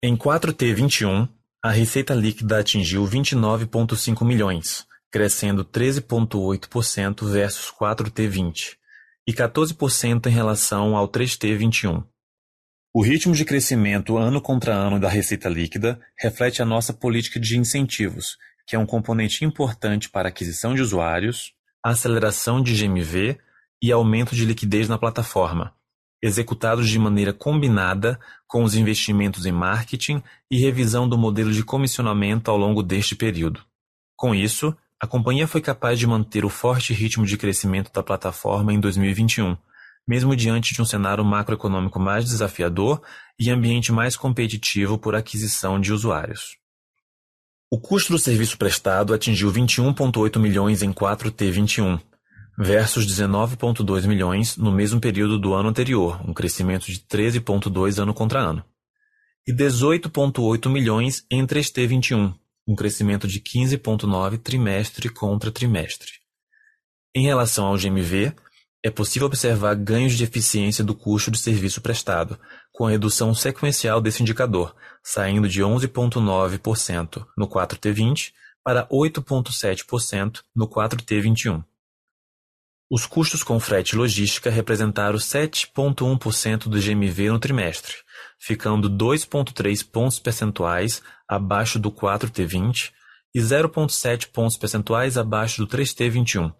Em 0.00 0.16
4T21, 0.16 1.28
a 1.60 1.72
receita 1.72 2.14
líquida 2.14 2.60
atingiu 2.60 3.04
29,5 3.04 4.24
milhões, 4.24 4.86
crescendo 5.10 5.64
13,8% 5.64 7.28
versus 7.28 7.72
4T20, 7.72 8.76
e 9.26 9.32
14% 9.32 10.26
em 10.26 10.30
relação 10.30 10.96
ao 10.96 11.08
3T21. 11.08 12.04
O 12.98 13.02
ritmo 13.02 13.34
de 13.34 13.44
crescimento 13.44 14.16
ano 14.16 14.40
contra 14.40 14.72
ano 14.72 14.98
da 14.98 15.06
receita 15.06 15.50
líquida 15.50 16.00
reflete 16.18 16.62
a 16.62 16.64
nossa 16.64 16.94
política 16.94 17.38
de 17.38 17.58
incentivos, 17.58 18.38
que 18.66 18.74
é 18.74 18.78
um 18.78 18.86
componente 18.86 19.44
importante 19.44 20.08
para 20.08 20.30
aquisição 20.30 20.74
de 20.74 20.80
usuários, 20.80 21.52
aceleração 21.82 22.62
de 22.62 22.74
GMV 22.74 23.38
e 23.82 23.92
aumento 23.92 24.34
de 24.34 24.46
liquidez 24.46 24.88
na 24.88 24.96
plataforma, 24.96 25.74
executados 26.22 26.88
de 26.88 26.98
maneira 26.98 27.34
combinada 27.34 28.18
com 28.46 28.64
os 28.64 28.74
investimentos 28.74 29.44
em 29.44 29.52
marketing 29.52 30.22
e 30.50 30.56
revisão 30.56 31.06
do 31.06 31.18
modelo 31.18 31.52
de 31.52 31.62
comissionamento 31.62 32.50
ao 32.50 32.56
longo 32.56 32.82
deste 32.82 33.14
período. 33.14 33.60
Com 34.16 34.34
isso, 34.34 34.74
a 34.98 35.06
companhia 35.06 35.46
foi 35.46 35.60
capaz 35.60 35.98
de 35.98 36.06
manter 36.06 36.46
o 36.46 36.48
forte 36.48 36.94
ritmo 36.94 37.26
de 37.26 37.36
crescimento 37.36 37.92
da 37.92 38.02
plataforma 38.02 38.72
em 38.72 38.80
2021, 38.80 39.54
mesmo 40.06 40.36
diante 40.36 40.72
de 40.72 40.80
um 40.80 40.84
cenário 40.84 41.24
macroeconômico 41.24 41.98
mais 41.98 42.24
desafiador 42.24 43.02
e 43.38 43.50
ambiente 43.50 43.92
mais 43.92 44.16
competitivo 44.16 44.98
por 44.98 45.14
aquisição 45.14 45.80
de 45.80 45.92
usuários. 45.92 46.56
O 47.70 47.80
custo 47.80 48.12
do 48.12 48.18
serviço 48.18 48.56
prestado 48.56 49.12
atingiu 49.12 49.52
21,8 49.52 50.38
milhões 50.38 50.82
em 50.82 50.92
4T21, 50.92 52.00
versus 52.56 53.06
19,2 53.06 54.06
milhões 54.06 54.56
no 54.56 54.72
mesmo 54.72 55.00
período 55.00 55.38
do 55.38 55.52
ano 55.52 55.68
anterior, 55.68 56.20
um 56.26 56.32
crescimento 56.32 56.86
de 56.86 57.00
13,2 57.00 58.00
ano 58.00 58.14
contra 58.14 58.40
ano, 58.40 58.64
e 59.46 59.52
18,8 59.52 60.70
milhões 60.70 61.24
em 61.30 61.44
3T21, 61.44 62.34
um 62.66 62.74
crescimento 62.74 63.28
de 63.28 63.40
15,9 63.40 64.38
trimestre 64.38 65.08
contra 65.08 65.52
trimestre. 65.52 66.12
Em 67.14 67.24
relação 67.24 67.66
ao 67.66 67.76
GMV, 67.76 68.34
é 68.86 68.90
possível 68.90 69.26
observar 69.26 69.74
ganhos 69.74 70.16
de 70.16 70.22
eficiência 70.22 70.84
do 70.84 70.94
custo 70.94 71.28
de 71.28 71.38
serviço 71.38 71.80
prestado, 71.80 72.38
com 72.72 72.86
a 72.86 72.90
redução 72.90 73.34
sequencial 73.34 74.00
desse 74.00 74.22
indicador, 74.22 74.76
saindo 75.02 75.48
de 75.48 75.60
11,9% 75.60 77.26
no 77.36 77.48
4T20 77.48 78.30
para 78.62 78.86
8,7% 78.86 80.42
no 80.54 80.68
4T21. 80.68 81.64
Os 82.88 83.06
custos 83.06 83.42
com 83.42 83.58
frete 83.58 83.96
e 83.96 83.98
logística 83.98 84.50
representaram 84.50 85.18
7,1% 85.18 86.68
do 86.68 86.80
GMV 86.80 87.30
no 87.30 87.40
trimestre, 87.40 87.94
ficando 88.38 88.88
2,3 88.88 89.84
pontos 89.84 90.20
percentuais 90.20 91.02
abaixo 91.28 91.80
do 91.80 91.90
4T20 91.90 92.92
e 93.34 93.40
0,7 93.40 94.28
pontos 94.28 94.56
percentuais 94.56 95.18
abaixo 95.18 95.66
do 95.66 95.76
3T21, 95.76 96.54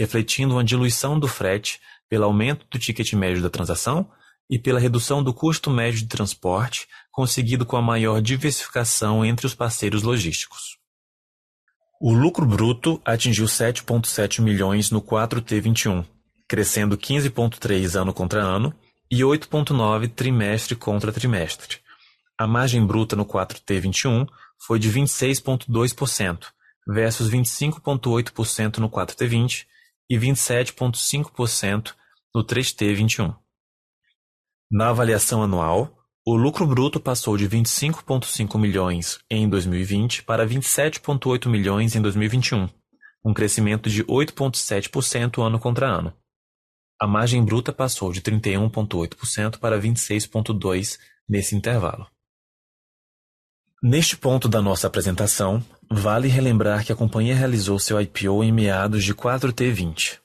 refletindo 0.00 0.54
uma 0.54 0.64
diluição 0.64 1.20
do 1.20 1.28
frete 1.28 1.78
pelo 2.08 2.24
aumento 2.24 2.64
do 2.70 2.78
ticket 2.78 3.12
médio 3.12 3.42
da 3.42 3.50
transação 3.50 4.10
e 4.48 4.58
pela 4.58 4.80
redução 4.80 5.22
do 5.22 5.34
custo 5.34 5.68
médio 5.70 6.00
de 6.00 6.06
transporte, 6.06 6.88
conseguido 7.12 7.66
com 7.66 7.76
a 7.76 7.82
maior 7.82 8.22
diversificação 8.22 9.22
entre 9.22 9.44
os 9.44 9.54
parceiros 9.54 10.02
logísticos. 10.02 10.78
O 12.00 12.14
lucro 12.14 12.46
bruto 12.46 12.98
atingiu 13.04 13.44
7,7 13.44 14.40
milhões 14.40 14.90
no 14.90 15.02
4T21, 15.02 16.06
crescendo 16.48 16.96
15,3 16.96 17.94
ano 18.00 18.14
contra 18.14 18.42
ano 18.42 18.74
e 19.10 19.18
8,9 19.18 20.08
trimestre 20.08 20.74
contra 20.76 21.12
trimestre. 21.12 21.76
A 22.38 22.46
margem 22.46 22.86
bruta 22.86 23.14
no 23.14 23.26
4T21 23.26 24.26
foi 24.66 24.78
de 24.78 24.90
26,2% 24.90 26.46
versus 26.88 27.30
25,8% 27.30 28.78
no 28.78 28.88
4T20 28.88 29.68
e 30.10 30.18
27,5% 30.18 31.94
no 32.34 32.44
3T21. 32.44 33.36
Na 34.68 34.88
avaliação 34.90 35.42
anual, 35.42 35.96
o 36.26 36.36
lucro 36.36 36.66
bruto 36.66 37.00
passou 37.00 37.36
de 37.36 37.48
25,5 37.48 38.58
milhões 38.58 39.20
em 39.30 39.48
2020 39.48 40.24
para 40.24 40.46
27,8 40.46 41.48
milhões 41.48 41.94
em 41.94 42.02
2021, 42.02 42.68
um 43.24 43.32
crescimento 43.32 43.88
de 43.88 44.04
8,7% 44.04 45.40
ano 45.40 45.58
contra 45.58 45.86
ano. 45.86 46.12
A 47.00 47.06
margem 47.06 47.44
bruta 47.44 47.72
passou 47.72 48.12
de 48.12 48.20
31,8% 48.20 49.58
para 49.58 49.80
26,2% 49.80 50.98
nesse 51.28 51.54
intervalo. 51.54 52.06
Neste 53.82 54.14
ponto 54.14 54.46
da 54.46 54.60
nossa 54.60 54.86
apresentação, 54.86 55.64
vale 55.90 56.28
relembrar 56.28 56.84
que 56.84 56.92
a 56.92 56.96
companhia 56.96 57.34
realizou 57.34 57.78
seu 57.78 57.98
IPO 57.98 58.44
em 58.44 58.52
meados 58.52 59.02
de 59.02 59.14
4T20. 59.14 60.18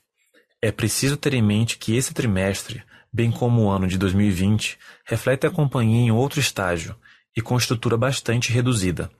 É 0.60 0.70
preciso 0.70 1.16
ter 1.16 1.32
em 1.32 1.40
mente 1.40 1.78
que 1.78 1.96
esse 1.96 2.12
trimestre, 2.12 2.82
bem 3.10 3.30
como 3.30 3.62
o 3.62 3.70
ano 3.70 3.88
de 3.88 3.96
2020, 3.96 4.76
reflete 5.06 5.46
a 5.46 5.50
companhia 5.50 6.02
em 6.02 6.10
outro 6.10 6.38
estágio 6.38 6.94
e 7.34 7.40
com 7.40 7.56
estrutura 7.56 7.96
bastante 7.96 8.52
reduzida. 8.52 9.10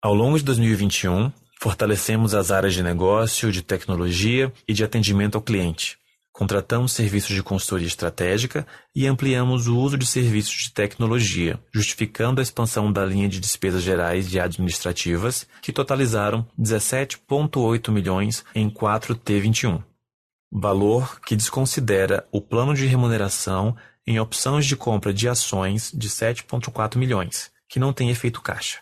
Ao 0.00 0.14
longo 0.14 0.38
de 0.38 0.44
2021, 0.44 1.30
fortalecemos 1.60 2.34
as 2.34 2.50
áreas 2.50 2.72
de 2.72 2.82
negócio, 2.82 3.52
de 3.52 3.60
tecnologia 3.60 4.50
e 4.66 4.72
de 4.72 4.82
atendimento 4.82 5.34
ao 5.34 5.42
cliente 5.42 5.98
Contratamos 6.34 6.90
serviços 6.90 7.32
de 7.32 7.44
consultoria 7.44 7.86
estratégica 7.86 8.66
e 8.92 9.06
ampliamos 9.06 9.68
o 9.68 9.78
uso 9.78 9.96
de 9.96 10.04
serviços 10.04 10.64
de 10.64 10.72
tecnologia, 10.72 11.60
justificando 11.72 12.40
a 12.40 12.42
expansão 12.42 12.92
da 12.92 13.06
linha 13.06 13.28
de 13.28 13.38
despesas 13.38 13.84
gerais 13.84 14.34
e 14.34 14.40
administrativas, 14.40 15.46
que 15.62 15.72
totalizaram 15.72 16.44
17,8 16.58 17.88
milhões 17.92 18.44
em 18.52 18.68
4T21. 18.68 19.80
Valor 20.50 21.20
que 21.20 21.36
desconsidera 21.36 22.26
o 22.32 22.40
plano 22.40 22.74
de 22.74 22.84
remuneração 22.84 23.76
em 24.04 24.18
opções 24.18 24.66
de 24.66 24.74
compra 24.74 25.14
de 25.14 25.28
ações 25.28 25.92
de 25.94 26.08
7,4 26.08 26.96
milhões, 26.96 27.52
que 27.68 27.78
não 27.78 27.92
tem 27.92 28.10
efeito 28.10 28.42
caixa, 28.42 28.80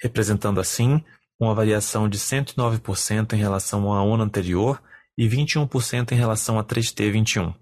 representando 0.00 0.58
assim 0.58 1.04
uma 1.38 1.54
variação 1.54 2.08
de 2.08 2.18
109% 2.18 3.34
em 3.34 3.36
relação 3.36 3.92
ao 3.92 4.14
ano 4.14 4.22
anterior 4.22 4.80
e 5.16 5.28
21% 5.28 6.12
em 6.12 6.16
relação 6.16 6.58
a 6.58 6.64
3T21. 6.64 7.54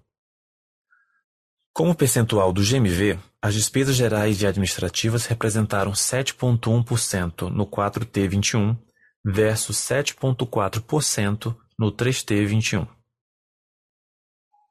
Como 1.73 1.93
percentual 1.93 2.53
do 2.53 2.63
GMV, 2.63 3.19
as 3.41 3.53
despesas 3.53 3.95
gerais 3.95 4.41
e 4.41 4.47
administrativas 4.47 5.25
representaram 5.25 5.91
7,1% 5.91 7.49
no 7.49 7.67
4T21 7.67 8.77
versus 9.25 9.77
7,4% 9.77 11.55
no 11.77 11.91
3T21. 11.91 12.87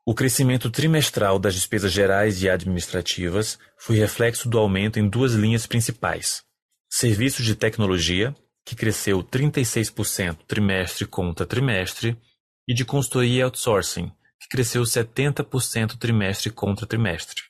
O 0.06 0.14
crescimento 0.14 0.70
trimestral 0.70 1.38
das 1.38 1.54
despesas 1.54 1.92
gerais 1.92 2.42
e 2.42 2.48
administrativas 2.48 3.58
foi 3.78 3.96
reflexo 3.96 4.48
do 4.48 4.58
aumento 4.58 4.98
em 4.98 5.08
duas 5.08 5.32
linhas 5.32 5.66
principais: 5.66 6.42
serviços 6.90 7.44
de 7.44 7.54
tecnologia, 7.54 8.34
que 8.64 8.76
cresceu 8.76 9.22
36% 9.22 10.38
trimestre 10.46 11.06
contra 11.06 11.46
trimestre, 11.46 12.18
e 12.66 12.74
de 12.74 12.84
consultoria 12.84 13.44
outsourcing, 13.44 14.10
que 14.40 14.48
cresceu 14.48 14.82
70% 14.82 15.96
trimestre 15.98 16.50
contra 16.50 16.86
trimestre, 16.86 17.42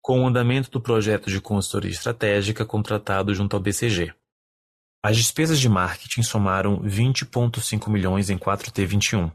com 0.00 0.22
o 0.22 0.26
andamento 0.26 0.70
do 0.70 0.80
projeto 0.80 1.30
de 1.30 1.40
consultoria 1.40 1.90
estratégica 1.90 2.64
contratado 2.64 3.34
junto 3.34 3.54
ao 3.54 3.62
BCG. 3.62 4.12
As 5.02 5.16
despesas 5.16 5.60
de 5.60 5.68
marketing 5.68 6.22
somaram 6.22 6.80
20,5 6.82 7.88
milhões 7.88 8.30
em 8.30 8.38
4T21, 8.38 9.30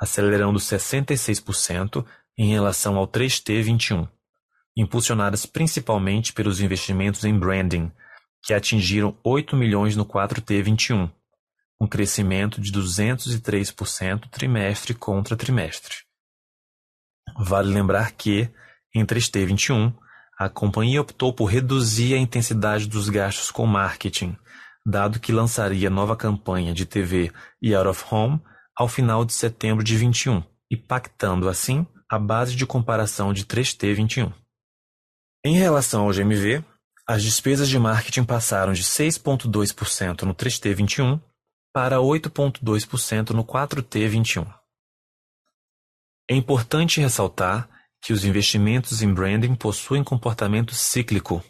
acelerando 0.00 0.58
66% 0.58 2.04
em 2.36 2.50
relação 2.50 2.96
ao 2.96 3.06
3T21, 3.06 4.08
impulsionadas 4.76 5.46
principalmente 5.46 6.32
pelos 6.32 6.60
investimentos 6.60 7.24
em 7.24 7.38
branding, 7.38 7.92
que 8.42 8.54
atingiram 8.54 9.16
8 9.22 9.54
milhões 9.54 9.94
no 9.94 10.06
4T21, 10.06 11.10
um 11.80 11.86
crescimento 11.86 12.60
de 12.60 12.70
203% 12.72 14.28
trimestre 14.28 14.92
contra 14.92 15.36
trimestre. 15.36 15.96
Vale 17.38 17.72
lembrar 17.72 18.12
que, 18.12 18.50
em 18.94 19.04
3T21, 19.04 19.94
a 20.38 20.48
companhia 20.48 21.00
optou 21.00 21.32
por 21.32 21.46
reduzir 21.46 22.14
a 22.14 22.18
intensidade 22.18 22.86
dos 22.86 23.08
gastos 23.08 23.50
com 23.50 23.66
marketing, 23.66 24.36
dado 24.84 25.20
que 25.20 25.32
lançaria 25.32 25.88
nova 25.88 26.16
campanha 26.16 26.74
de 26.74 26.84
TV 26.84 27.32
e 27.62 27.74
out 27.74 27.88
of 27.88 28.04
home 28.10 28.40
ao 28.76 28.88
final 28.88 29.24
de 29.24 29.32
setembro 29.32 29.84
de 29.84 29.96
21, 29.96 30.42
impactando 30.70 31.48
assim 31.48 31.86
a 32.08 32.18
base 32.18 32.56
de 32.56 32.66
comparação 32.66 33.32
de 33.32 33.44
3T21. 33.44 34.32
Em 35.44 35.54
relação 35.54 36.02
ao 36.02 36.12
GMV, 36.12 36.64
as 37.06 37.22
despesas 37.22 37.68
de 37.68 37.78
marketing 37.78 38.24
passaram 38.24 38.72
de 38.72 38.82
6,2% 38.82 40.22
no 40.22 40.34
3T21 40.34 41.20
para 41.72 41.96
8,2% 41.98 43.30
no 43.30 43.44
4T21. 43.44 44.46
É 46.28 46.34
importante 46.34 47.00
ressaltar 47.00 47.68
que 48.00 48.12
os 48.12 48.24
investimentos 48.24 49.02
em 49.02 49.12
branding 49.12 49.54
possuem 49.54 50.02
comportamento 50.02 50.74
cíclico, 50.74 51.44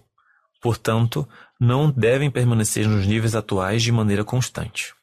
portanto, 0.60 1.28
não 1.60 1.90
devem 1.90 2.30
permanecer 2.30 2.88
nos 2.88 3.06
níveis 3.06 3.34
atuais 3.34 3.82
de 3.82 3.92
maneira 3.92 4.24
constante. 4.24 4.94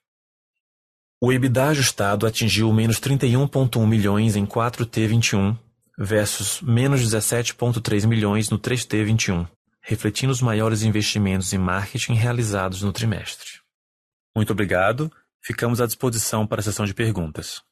O 1.22 1.32
EBITDA 1.32 1.70
ajustado 1.70 2.28
atingiu 2.28 2.72
menos 2.72 3.00
31,1 3.00 3.88
milhões 3.88 4.36
em 4.36 4.46
4T21 4.46 5.58
versus 5.98 6.62
menos 6.62 7.02
17,3 7.02 8.06
milhões 8.06 8.50
no 8.52 8.60
3T21, 8.60 9.48
refletindo 9.82 10.32
os 10.32 10.42
maiores 10.42 10.84
investimentos 10.84 11.54
em 11.54 11.58
marketing 11.58 12.14
realizados 12.14 12.84
no 12.84 12.94
trimestre. 12.94 13.67
Muito 14.38 14.54
obrigado. 14.54 15.12
Ficamos 15.42 15.82
à 15.82 15.88
disposição 15.88 16.46
para 16.46 16.60
a 16.60 16.64
sessão 16.64 16.86
de 16.86 16.94
perguntas. 16.94 17.64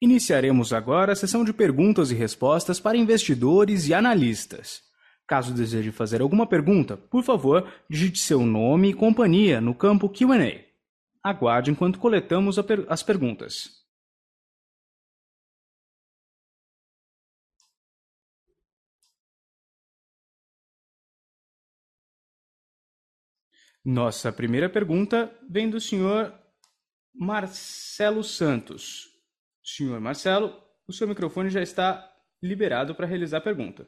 Iniciaremos 0.00 0.72
agora 0.72 1.10
a 1.10 1.16
sessão 1.16 1.44
de 1.44 1.52
perguntas 1.52 2.12
e 2.12 2.14
respostas 2.14 2.78
para 2.78 2.96
investidores 2.96 3.88
e 3.88 3.92
analistas. 3.92 4.82
Caso 5.26 5.52
deseje 5.52 5.90
fazer 5.90 6.22
alguma 6.22 6.46
pergunta, 6.46 6.96
por 6.96 7.24
favor, 7.24 7.68
digite 7.90 8.20
seu 8.20 8.46
nome 8.46 8.90
e 8.90 8.94
companhia 8.94 9.60
no 9.60 9.74
campo 9.74 10.08
QA. 10.08 10.64
Aguarde 11.20 11.72
enquanto 11.72 11.98
coletamos 11.98 12.56
as 12.88 13.02
perguntas. 13.02 13.83
Nossa 23.84 24.32
primeira 24.32 24.70
pergunta 24.70 25.30
vem 25.46 25.68
do 25.68 25.78
senhor 25.78 26.32
Marcelo 27.14 28.24
Santos. 28.24 29.10
Senhor 29.62 30.00
Marcelo, 30.00 30.58
o 30.88 30.92
seu 30.92 31.06
microfone 31.06 31.50
já 31.50 31.60
está 31.60 32.10
liberado 32.42 32.94
para 32.94 33.06
realizar 33.06 33.38
a 33.38 33.42
pergunta. 33.42 33.86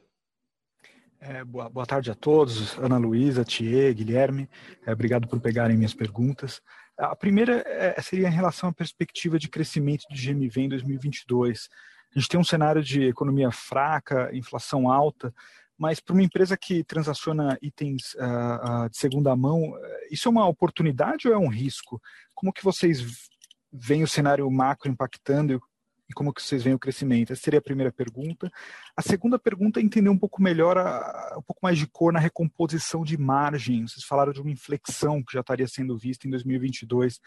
É, 1.18 1.42
boa, 1.42 1.70
boa, 1.70 1.87
tarde 1.87 2.11
a 2.11 2.14
todos, 2.14 2.76
Ana 2.76 2.98
Luísa, 2.98 3.42
Thier, 3.42 3.94
Guilherme. 3.94 4.50
É, 4.85 4.92
obrigado 4.92 5.26
por 5.26 5.40
pegarem 5.40 5.78
minhas 5.78 5.94
perguntas. 5.94 6.61
A 6.98 7.16
primeira 7.16 7.64
é, 7.66 7.98
seria 8.02 8.28
em 8.28 8.32
relação 8.32 8.68
à 8.68 8.72
perspectiva 8.74 9.38
de 9.38 9.48
crescimento 9.48 10.04
do 10.11 10.14
GMV 10.14 10.61
em 10.61 10.68
2022. 10.68 11.70
A 12.14 12.18
gente 12.18 12.28
tem 12.28 12.38
um 12.38 12.44
cenário 12.44 12.82
de 12.82 13.04
economia 13.04 13.50
fraca, 13.50 14.30
inflação 14.35 14.90
alta, 14.90 15.35
mas 15.79 16.01
para 16.01 16.15
uma 16.15 16.23
empresa 16.23 16.57
que 16.57 16.83
transaciona 16.83 17.59
itens 17.61 18.15
uh, 18.15 18.85
uh, 18.85 18.91
de 18.91 18.97
segunda 18.97 19.35
mão, 19.37 19.75
isso 20.11 20.29
é 20.29 20.31
uma 20.31 20.47
oportunidade 20.47 21.29
ou 21.29 21.35
é 21.35 21.39
um 21.39 21.49
risco? 21.49 22.01
Como 22.35 22.53
que 22.53 22.65
vocês 22.65 23.29
veem 23.73 24.03
o 24.03 24.09
cenário 24.09 24.51
macro 24.51 24.91
impactando 24.91 25.61
e 26.09 26.15
como 26.15 26.33
que 26.33 26.41
vocês 26.43 26.62
veem 26.62 26.75
o 26.75 26.79
crescimento? 26.79 27.33
Essa 27.33 27.43
seria 27.43 27.59
a 27.59 27.62
primeira 27.62 27.93
pergunta. 27.93 28.51
A 28.97 29.03
segunda 29.03 29.39
pergunta 29.39 29.81
é 29.81 29.83
entender 29.83 30.09
um 30.09 30.19
pouco 30.19 30.41
melhor, 30.41 30.79
a, 30.79 31.35
um 31.37 31.43
pouco 31.43 31.61
mais 31.62 31.77
de 31.79 31.87
cor 31.87 32.12
na 32.12 32.21
recomposição 32.21 33.03
de 33.03 33.19
margem. 33.19 33.87
Vocês 33.87 34.05
falaram 34.05 34.33
de 34.33 34.41
uma 34.41 34.51
inflexão 34.51 35.23
que 35.23 35.33
já 35.33 35.41
estaria 35.41 35.67
sendo 35.67 35.99
vista 35.99 36.27
em 36.27 36.31
2022. 36.31 37.21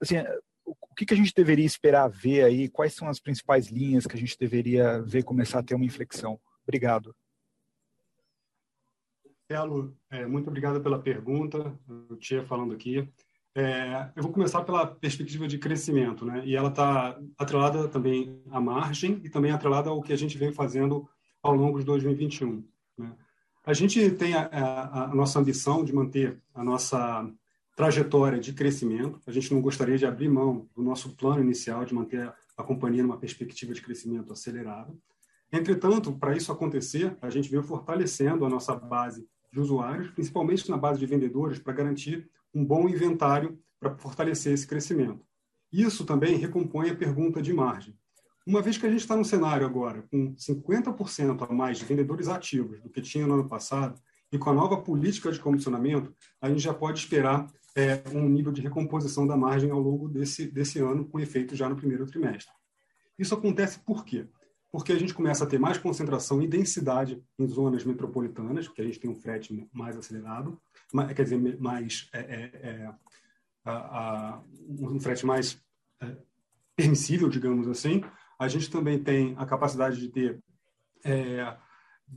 Assim, 0.00 0.16
o 0.64 0.94
que, 0.94 1.06
que 1.06 1.14
a 1.14 1.16
gente 1.16 1.32
deveria 1.34 1.64
esperar 1.64 2.08
ver 2.08 2.44
aí? 2.44 2.68
Quais 2.68 2.94
são 2.94 3.08
as 3.08 3.18
principais 3.18 3.68
linhas 3.68 4.06
que 4.06 4.16
a 4.16 4.18
gente 4.20 4.36
deveria 4.38 5.00
ver 5.02 5.24
começar 5.24 5.60
a 5.60 5.62
ter 5.62 5.74
uma 5.74 5.86
inflexão? 5.86 6.38
Obrigado. 6.64 7.14
Marcelo, 9.50 9.96
é, 10.10 10.26
muito 10.26 10.48
obrigado 10.48 10.78
pela 10.82 10.98
pergunta. 10.98 11.74
O 12.10 12.16
Tia 12.16 12.44
falando 12.44 12.74
aqui. 12.74 13.08
É, 13.56 14.10
eu 14.14 14.22
vou 14.22 14.30
começar 14.30 14.62
pela 14.62 14.86
perspectiva 14.86 15.48
de 15.48 15.56
crescimento, 15.56 16.22
né? 16.22 16.42
E 16.44 16.54
ela 16.54 16.68
está 16.68 17.18
atrelada 17.38 17.88
também 17.88 18.42
à 18.50 18.60
margem 18.60 19.22
e 19.24 19.30
também 19.30 19.50
atrelada 19.50 19.88
ao 19.88 20.02
que 20.02 20.12
a 20.12 20.16
gente 20.16 20.36
vem 20.36 20.52
fazendo 20.52 21.08
ao 21.42 21.54
longo 21.54 21.78
de 21.78 21.86
2021. 21.86 22.62
Né? 22.98 23.16
A 23.64 23.72
gente 23.72 24.10
tem 24.10 24.34
a, 24.34 24.50
a, 24.52 25.04
a, 25.04 25.14
nossa 25.14 25.38
ambição 25.38 25.82
de 25.82 25.94
manter 25.94 26.38
a 26.54 26.62
nossa 26.62 27.26
trajetória 27.74 28.38
de 28.38 28.52
crescimento. 28.52 29.18
A 29.26 29.32
gente 29.32 29.52
não 29.54 29.62
gostaria 29.62 29.96
de 29.96 30.04
abrir 30.04 30.28
mão 30.28 30.68
do 30.76 30.82
nosso 30.82 31.16
plano 31.16 31.40
inicial 31.40 31.86
de 31.86 31.94
manter 31.94 32.30
a 32.54 32.62
companhia 32.62 33.02
numa 33.02 33.16
perspectiva 33.16 33.72
de 33.72 33.80
crescimento 33.80 34.30
acelerado. 34.30 35.00
Entretanto, 35.50 36.12
para 36.12 36.36
isso 36.36 36.52
acontecer, 36.52 37.16
a 37.22 37.30
gente 37.30 37.48
veio 37.48 37.62
fortalecendo 37.62 38.44
a 38.44 38.50
nossa 38.50 38.74
base 38.74 39.26
de 39.52 39.60
usuários, 39.60 40.10
principalmente 40.10 40.68
na 40.70 40.76
base 40.76 40.98
de 40.98 41.06
vendedores, 41.06 41.58
para 41.58 41.72
garantir 41.72 42.28
um 42.54 42.64
bom 42.64 42.88
inventário 42.88 43.58
para 43.80 43.96
fortalecer 43.96 44.52
esse 44.52 44.66
crescimento. 44.66 45.24
Isso 45.72 46.04
também 46.04 46.36
recompõe 46.36 46.90
a 46.90 46.96
pergunta 46.96 47.42
de 47.42 47.52
margem. 47.52 47.94
Uma 48.46 48.62
vez 48.62 48.78
que 48.78 48.86
a 48.86 48.90
gente 48.90 49.00
está 49.00 49.14
no 49.14 49.24
cenário 49.24 49.66
agora 49.66 50.02
com 50.10 50.34
50% 50.34 51.46
a 51.48 51.52
mais 51.52 51.78
de 51.78 51.84
vendedores 51.84 52.28
ativos 52.28 52.80
do 52.80 52.88
que 52.88 53.02
tinha 53.02 53.26
no 53.26 53.34
ano 53.34 53.48
passado, 53.48 54.00
e 54.32 54.38
com 54.38 54.50
a 54.50 54.54
nova 54.54 54.76
política 54.78 55.32
de 55.32 55.40
comissionamento, 55.40 56.14
a 56.40 56.48
gente 56.48 56.60
já 56.60 56.74
pode 56.74 56.98
esperar 56.98 57.50
é, 57.74 58.02
um 58.12 58.28
nível 58.28 58.52
de 58.52 58.60
recomposição 58.60 59.26
da 59.26 59.36
margem 59.36 59.70
ao 59.70 59.80
longo 59.80 60.08
desse, 60.08 60.46
desse 60.50 60.78
ano, 60.80 61.06
com 61.06 61.20
efeito 61.20 61.56
já 61.56 61.68
no 61.68 61.76
primeiro 61.76 62.06
trimestre. 62.06 62.52
Isso 63.18 63.34
acontece 63.34 63.78
por 63.80 64.04
quê? 64.04 64.26
Porque 64.70 64.92
a 64.92 64.98
gente 64.98 65.14
começa 65.14 65.44
a 65.44 65.46
ter 65.46 65.58
mais 65.58 65.78
concentração 65.78 66.42
e 66.42 66.46
densidade 66.46 67.22
em 67.38 67.46
zonas 67.46 67.84
metropolitanas, 67.84 68.66
porque 68.66 68.82
a 68.82 68.84
gente 68.84 69.00
tem 69.00 69.10
um 69.10 69.16
frete 69.16 69.66
mais 69.72 69.96
acelerado, 69.96 70.60
quer 71.14 71.22
dizer, 71.22 71.58
mais 71.58 72.08
é, 72.12 72.18
é, 72.18 72.50
é, 72.62 72.94
a, 73.64 73.72
a, 73.72 74.42
um 74.68 75.00
frete 75.00 75.24
mais 75.24 75.62
é, 76.00 76.16
permissível, 76.76 77.28
digamos 77.28 77.66
assim. 77.66 78.02
A 78.38 78.46
gente 78.46 78.70
também 78.70 79.02
tem 79.02 79.34
a 79.38 79.46
capacidade 79.46 79.98
de 79.98 80.08
ter 80.08 80.42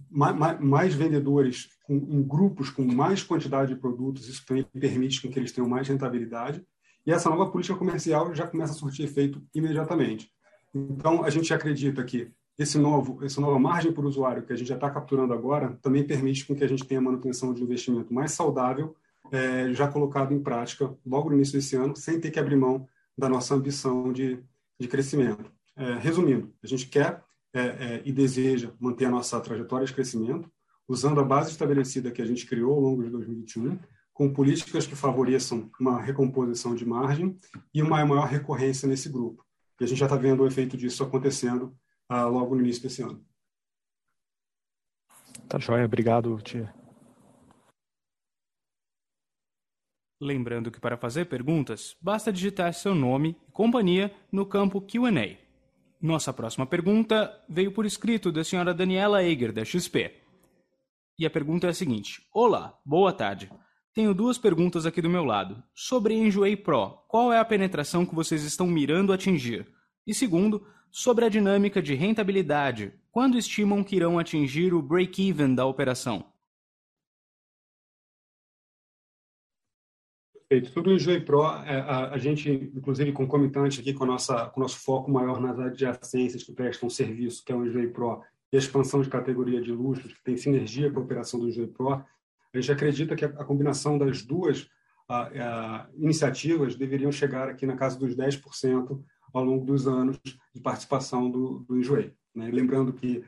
mais, 0.09 0.35
é, 0.35 0.59
mais, 0.59 0.93
vendedores 0.93 1.69
com, 1.83 1.95
em 1.95 2.21
grupos 2.21 2.69
com 2.69 2.83
mais 2.83 3.23
quantidade 3.23 3.73
de 3.73 3.79
produtos, 3.79 4.27
isso 4.27 4.45
também 4.45 4.63
permite 4.63 5.25
que 5.27 5.39
eles 5.39 5.51
tenham 5.51 5.69
mais 5.69 5.87
rentabilidade. 5.87 6.65
E 7.05 7.11
essa 7.11 7.29
nova 7.29 7.49
política 7.49 7.77
comercial 7.77 8.35
já 8.35 8.45
começa 8.45 8.73
a 8.73 8.75
surtir 8.75 9.05
efeito 9.05 9.41
imediatamente. 9.55 10.29
Então, 10.73 11.23
a 11.23 11.29
gente 11.29 11.53
acredita 11.53 12.03
que 12.03 12.31
esse 12.61 12.77
novo, 12.77 13.23
essa 13.23 13.41
nova 13.41 13.57
margem 13.57 13.91
por 13.91 14.05
usuário 14.05 14.43
que 14.43 14.53
a 14.53 14.55
gente 14.55 14.67
já 14.67 14.75
está 14.75 14.89
capturando 14.89 15.33
agora 15.33 15.77
também 15.81 16.05
permite 16.05 16.45
com 16.45 16.55
que 16.55 16.63
a 16.63 16.67
gente 16.67 16.85
tenha 16.85 17.01
manutenção 17.01 17.53
de 17.53 17.63
investimento 17.63 18.13
mais 18.13 18.31
saudável, 18.31 18.95
é, 19.31 19.73
já 19.73 19.87
colocado 19.87 20.33
em 20.33 20.41
prática 20.41 20.93
logo 21.05 21.29
no 21.29 21.35
início 21.35 21.53
desse 21.53 21.75
ano, 21.75 21.95
sem 21.95 22.19
ter 22.19 22.31
que 22.31 22.39
abrir 22.39 22.55
mão 22.55 22.87
da 23.17 23.27
nossa 23.27 23.55
ambição 23.55 24.11
de, 24.13 24.39
de 24.79 24.87
crescimento. 24.87 25.51
É, 25.75 25.95
resumindo, 25.95 26.53
a 26.61 26.67
gente 26.67 26.87
quer 26.87 27.23
é, 27.53 27.61
é 27.61 28.01
e 28.05 28.11
deseja 28.11 28.71
manter 28.79 29.05
a 29.05 29.11
nossa 29.11 29.39
trajetória 29.39 29.85
de 29.85 29.93
crescimento, 29.93 30.51
usando 30.87 31.19
a 31.19 31.23
base 31.23 31.51
estabelecida 31.51 32.11
que 32.11 32.21
a 32.21 32.25
gente 32.25 32.45
criou 32.45 32.73
ao 32.73 32.79
longo 32.79 33.03
de 33.03 33.09
2021, 33.09 33.79
com 34.13 34.31
políticas 34.31 34.85
que 34.85 34.95
favoreçam 34.95 35.69
uma 35.79 36.01
recomposição 36.01 36.75
de 36.75 36.85
margem 36.85 37.37
e 37.73 37.81
uma 37.81 38.05
maior 38.05 38.27
recorrência 38.27 38.87
nesse 38.87 39.09
grupo. 39.09 39.43
E 39.79 39.83
a 39.83 39.87
gente 39.87 39.97
já 39.97 40.05
está 40.05 40.17
vendo 40.17 40.43
o 40.43 40.47
efeito 40.47 40.77
disso 40.77 41.03
acontecendo 41.03 41.73
ah, 42.11 42.25
logo 42.25 42.55
no 42.55 42.61
início 42.61 42.83
desse 42.83 43.01
ano. 43.01 43.25
Tá 45.47 45.57
joia, 45.57 45.85
obrigado, 45.85 46.37
tia. 46.41 46.73
Lembrando 50.19 50.69
que 50.69 50.79
para 50.79 50.97
fazer 50.97 51.25
perguntas, 51.25 51.95
basta 52.01 52.31
digitar 52.31 52.73
seu 52.73 52.93
nome 52.93 53.37
e 53.47 53.51
companhia 53.53 54.13
no 54.29 54.45
campo 54.45 54.81
Q&A. 54.81 55.37
Nossa 56.01 56.33
próxima 56.33 56.65
pergunta 56.65 57.31
veio 57.47 57.71
por 57.71 57.85
escrito 57.85 58.29
da 58.29 58.43
senhora 58.43 58.73
Daniela 58.73 59.23
Eger, 59.23 59.53
da 59.53 59.63
XP. 59.63 60.13
E 61.17 61.25
a 61.25 61.29
pergunta 61.29 61.67
é 61.67 61.69
a 61.69 61.73
seguinte: 61.73 62.27
Olá, 62.33 62.77
boa 62.85 63.13
tarde. 63.13 63.49
Tenho 63.93 64.13
duas 64.13 64.37
perguntas 64.37 64.85
aqui 64.85 65.01
do 65.01 65.09
meu 65.09 65.23
lado. 65.23 65.63
Sobre 65.73 66.13
Enjoei 66.13 66.57
Pro, 66.57 66.89
qual 67.07 67.31
é 67.31 67.39
a 67.39 67.45
penetração 67.45 68.05
que 68.05 68.15
vocês 68.15 68.43
estão 68.43 68.67
mirando 68.67 69.13
atingir? 69.13 69.65
E 70.05 70.13
segundo, 70.13 70.65
sobre 70.91 71.25
a 71.25 71.29
dinâmica 71.29 71.81
de 71.81 71.95
rentabilidade, 71.95 72.93
quando 73.11 73.37
estimam 73.37 73.83
que 73.83 73.95
irão 73.95 74.19
atingir 74.19 74.73
o 74.73 74.81
break-even 74.81 75.55
da 75.55 75.65
operação? 75.65 76.25
Perfeito. 80.33 80.73
Sobre 80.73 80.91
o 80.91 80.95
Enjoy 80.95 81.21
Pro, 81.21 81.45
é, 81.45 81.79
a, 81.79 82.17
gente, 82.17 82.51
inclusive 82.75 83.13
concomitante 83.13 83.79
aqui 83.79 83.93
com, 83.93 84.05
nossa, 84.05 84.47
com 84.47 84.59
o 84.59 84.63
nosso 84.63 84.79
foco 84.79 85.09
maior 85.09 85.39
nas 85.39 85.57
adjacências 85.57 86.43
que 86.43 86.51
prestam 86.51 86.89
serviço, 86.89 87.41
que 87.45 87.53
é 87.53 87.55
o 87.55 87.65
Enjoy 87.65 87.87
Pro, 87.87 88.21
e 88.51 88.57
a 88.57 88.59
expansão 88.59 89.01
de 89.01 89.09
categoria 89.09 89.61
de 89.61 89.71
luxos, 89.71 90.13
que 90.13 90.23
tem 90.25 90.35
sinergia 90.35 90.91
com 90.91 90.99
a 90.99 91.03
operação 91.03 91.39
do 91.39 91.47
Enjoy 91.47 91.67
Pro, 91.67 91.93
a 91.93 92.59
gente 92.59 92.69
acredita 92.69 93.15
que 93.15 93.23
a, 93.23 93.29
a 93.29 93.45
combinação 93.45 93.97
das 93.97 94.23
duas 94.23 94.67
a, 95.07 95.21
a, 95.21 95.87
iniciativas 95.95 96.75
deveriam 96.75 97.13
chegar 97.13 97.47
aqui 97.47 97.65
na 97.65 97.77
casa 97.77 97.97
dos 97.97 98.13
10% 98.13 99.01
ao 99.33 99.43
longo 99.43 99.65
dos 99.65 99.87
anos 99.87 100.19
de 100.53 100.61
participação 100.61 101.29
do, 101.29 101.59
do 101.59 101.77
Enjoei. 101.77 102.13
Né? 102.35 102.49
Lembrando 102.51 102.93
que 102.93 103.23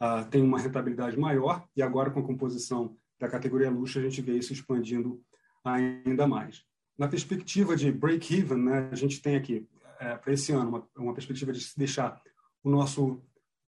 uh, 0.00 0.28
tem 0.30 0.42
uma 0.42 0.58
rentabilidade 0.58 1.18
maior 1.18 1.66
e 1.76 1.82
agora 1.82 2.10
com 2.10 2.20
a 2.20 2.24
composição 2.24 2.96
da 3.18 3.28
categoria 3.28 3.70
luxo 3.70 3.98
a 3.98 4.02
gente 4.02 4.20
vê 4.20 4.36
isso 4.36 4.52
expandindo 4.52 5.22
ainda 5.64 6.26
mais. 6.26 6.64
Na 6.96 7.08
perspectiva 7.08 7.74
de 7.74 7.90
break-even, 7.90 8.58
né, 8.58 8.88
a 8.92 8.94
gente 8.94 9.20
tem 9.20 9.36
aqui, 9.36 9.66
é, 9.98 10.16
para 10.16 10.32
esse 10.32 10.52
ano, 10.52 10.68
uma, 10.68 10.88
uma, 10.96 11.14
perspectiva 11.14 11.52
de 11.52 11.66
deixar 11.76 12.20
o 12.62 12.70
nosso 12.70 13.20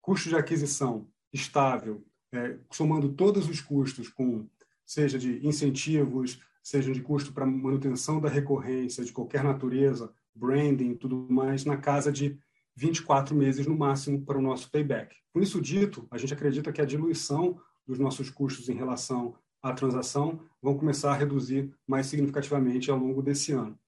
custo 0.02 0.28
de 0.28 0.36
aquisição 0.36 1.08
estável, 1.32 2.04
é, 2.32 2.58
somando 2.70 3.12
todos 3.12 3.48
os 3.48 3.60
custos, 3.60 4.08
com 4.08 4.46
seja 4.84 5.18
de 5.18 5.46
incentivos, 5.46 6.40
seja 6.62 6.92
de 6.92 7.00
custo 7.00 7.32
para 7.32 7.46
manutenção 7.46 8.20
da 8.20 8.28
recorrência 8.28 9.04
de 9.04 9.12
qualquer 9.12 9.42
natureza, 9.42 10.12
branding 10.34 10.94
tudo 10.94 11.26
mais, 11.30 11.64
na 11.64 11.76
casa 11.76 12.10
de 12.10 12.38
24 12.76 13.34
meses 13.34 13.66
no 13.66 13.76
máximo 13.76 14.24
para 14.24 14.38
o 14.38 14.42
nosso 14.42 14.70
payback. 14.70 15.16
Com 15.32 15.40
isso 15.40 15.60
dito, 15.60 16.06
a 16.10 16.18
gente 16.18 16.34
acredita 16.34 16.72
que 16.72 16.80
a 16.80 16.84
diluição 16.84 17.60
dos 17.86 17.98
nossos 17.98 18.30
custos 18.30 18.68
em 18.68 18.74
relação 18.74 19.36
à 19.62 19.72
transação 19.72 20.40
vão 20.60 20.76
começar 20.76 21.12
a 21.12 21.16
reduzir 21.16 21.72
mais 21.86 22.06
significativamente 22.06 22.90
ao 22.90 22.98
longo 22.98 23.22
desse 23.22 23.52
ano. 23.52 23.78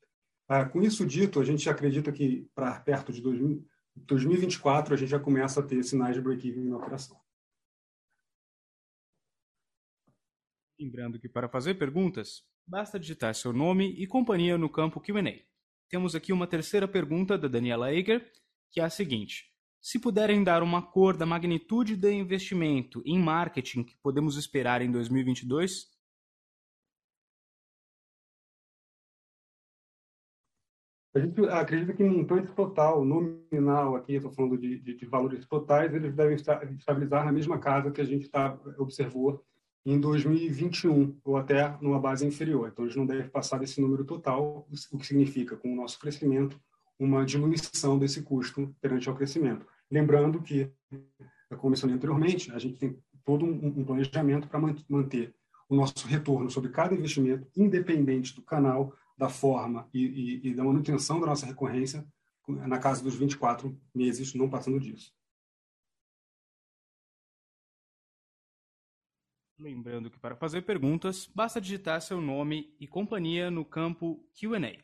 Ah, 0.48 0.64
com 0.64 0.80
isso 0.80 1.04
dito, 1.04 1.40
a 1.40 1.44
gente 1.44 1.68
acredita 1.68 2.12
que 2.12 2.48
para 2.54 2.78
perto 2.80 3.12
de 3.12 3.20
2024 3.20 4.94
a 4.94 4.96
gente 4.96 5.08
já 5.08 5.18
começa 5.18 5.60
a 5.60 5.62
ter 5.62 5.82
sinais 5.82 6.14
de 6.14 6.20
break-even 6.22 6.68
na 6.68 6.76
operação. 6.76 7.18
Lembrando 10.78 11.18
que 11.18 11.28
para 11.28 11.48
fazer 11.48 11.74
perguntas, 11.74 12.44
basta 12.66 13.00
digitar 13.00 13.34
seu 13.34 13.52
nome 13.52 13.90
e 13.98 14.06
companhia 14.06 14.56
no 14.56 14.68
campo 14.68 15.00
Q&A 15.00 15.55
temos 15.88 16.14
aqui 16.14 16.32
uma 16.32 16.46
terceira 16.46 16.88
pergunta 16.88 17.38
da 17.38 17.48
Daniela 17.48 17.92
Eger, 17.92 18.30
que 18.70 18.80
é 18.80 18.84
a 18.84 18.90
seguinte: 18.90 19.52
se 19.80 19.98
puderem 19.98 20.42
dar 20.42 20.62
uma 20.62 20.82
cor 20.82 21.16
da 21.16 21.24
magnitude 21.24 21.96
do 21.96 22.10
investimento 22.10 23.02
em 23.04 23.18
marketing 23.18 23.84
que 23.84 23.96
podemos 24.02 24.36
esperar 24.36 24.82
em 24.82 24.90
2022? 24.90 25.94
A 31.14 31.18
gente 31.18 31.40
acredita 31.48 31.94
que 31.94 32.04
montante 32.04 32.52
total, 32.52 33.02
nominal, 33.02 33.96
aqui 33.96 34.14
estou 34.14 34.30
falando 34.30 34.58
de, 34.58 34.78
de, 34.80 34.94
de, 34.96 35.06
valores 35.06 35.46
totais, 35.46 35.94
eles 35.94 36.14
devem 36.14 36.36
estabilizar 36.36 37.24
na 37.24 37.32
mesma 37.32 37.58
casa 37.58 37.90
que 37.90 38.02
a 38.02 38.04
gente 38.04 38.28
tá, 38.28 38.58
observou 38.76 39.42
em 39.86 40.00
2021 40.00 41.16
ou 41.24 41.36
até 41.36 41.78
numa 41.80 42.00
base 42.00 42.26
inferior. 42.26 42.68
Então, 42.68 42.84
eles 42.84 42.96
não 42.96 43.06
devem 43.06 43.28
passar 43.28 43.58
desse 43.58 43.80
número 43.80 44.04
total, 44.04 44.66
o 44.90 44.98
que 44.98 45.06
significa, 45.06 45.56
com 45.56 45.72
o 45.72 45.76
nosso 45.76 46.00
crescimento, 46.00 46.60
uma 46.98 47.24
diminuição 47.24 47.96
desse 47.96 48.22
custo 48.22 48.74
perante 48.80 49.08
ao 49.08 49.14
crescimento. 49.14 49.64
Lembrando 49.88 50.42
que, 50.42 50.72
como 51.56 51.70
mencionei 51.70 51.94
anteriormente, 51.94 52.50
a 52.50 52.58
gente 52.58 52.78
tem 52.78 52.98
todo 53.24 53.44
um 53.44 53.84
planejamento 53.84 54.48
para 54.48 54.60
manter 54.88 55.32
o 55.68 55.76
nosso 55.76 56.06
retorno 56.06 56.50
sobre 56.50 56.70
cada 56.70 56.94
investimento, 56.94 57.46
independente 57.56 58.34
do 58.34 58.42
canal, 58.42 58.92
da 59.16 59.28
forma 59.28 59.88
e, 59.94 60.40
e, 60.44 60.48
e 60.48 60.54
da 60.54 60.64
manutenção 60.64 61.20
da 61.20 61.26
nossa 61.26 61.46
recorrência, 61.46 62.04
na 62.48 62.78
casa 62.78 63.02
dos 63.02 63.14
24 63.14 63.76
meses, 63.94 64.34
não 64.34 64.48
passando 64.48 64.78
disso. 64.78 65.12
Lembrando 69.58 70.10
que 70.10 70.18
para 70.18 70.36
fazer 70.36 70.62
perguntas, 70.62 71.30
basta 71.34 71.60
digitar 71.60 72.00
seu 72.02 72.20
nome 72.20 72.74
e 72.78 72.86
companhia 72.86 73.50
no 73.50 73.64
campo 73.64 74.22
Q&A. 74.34 74.76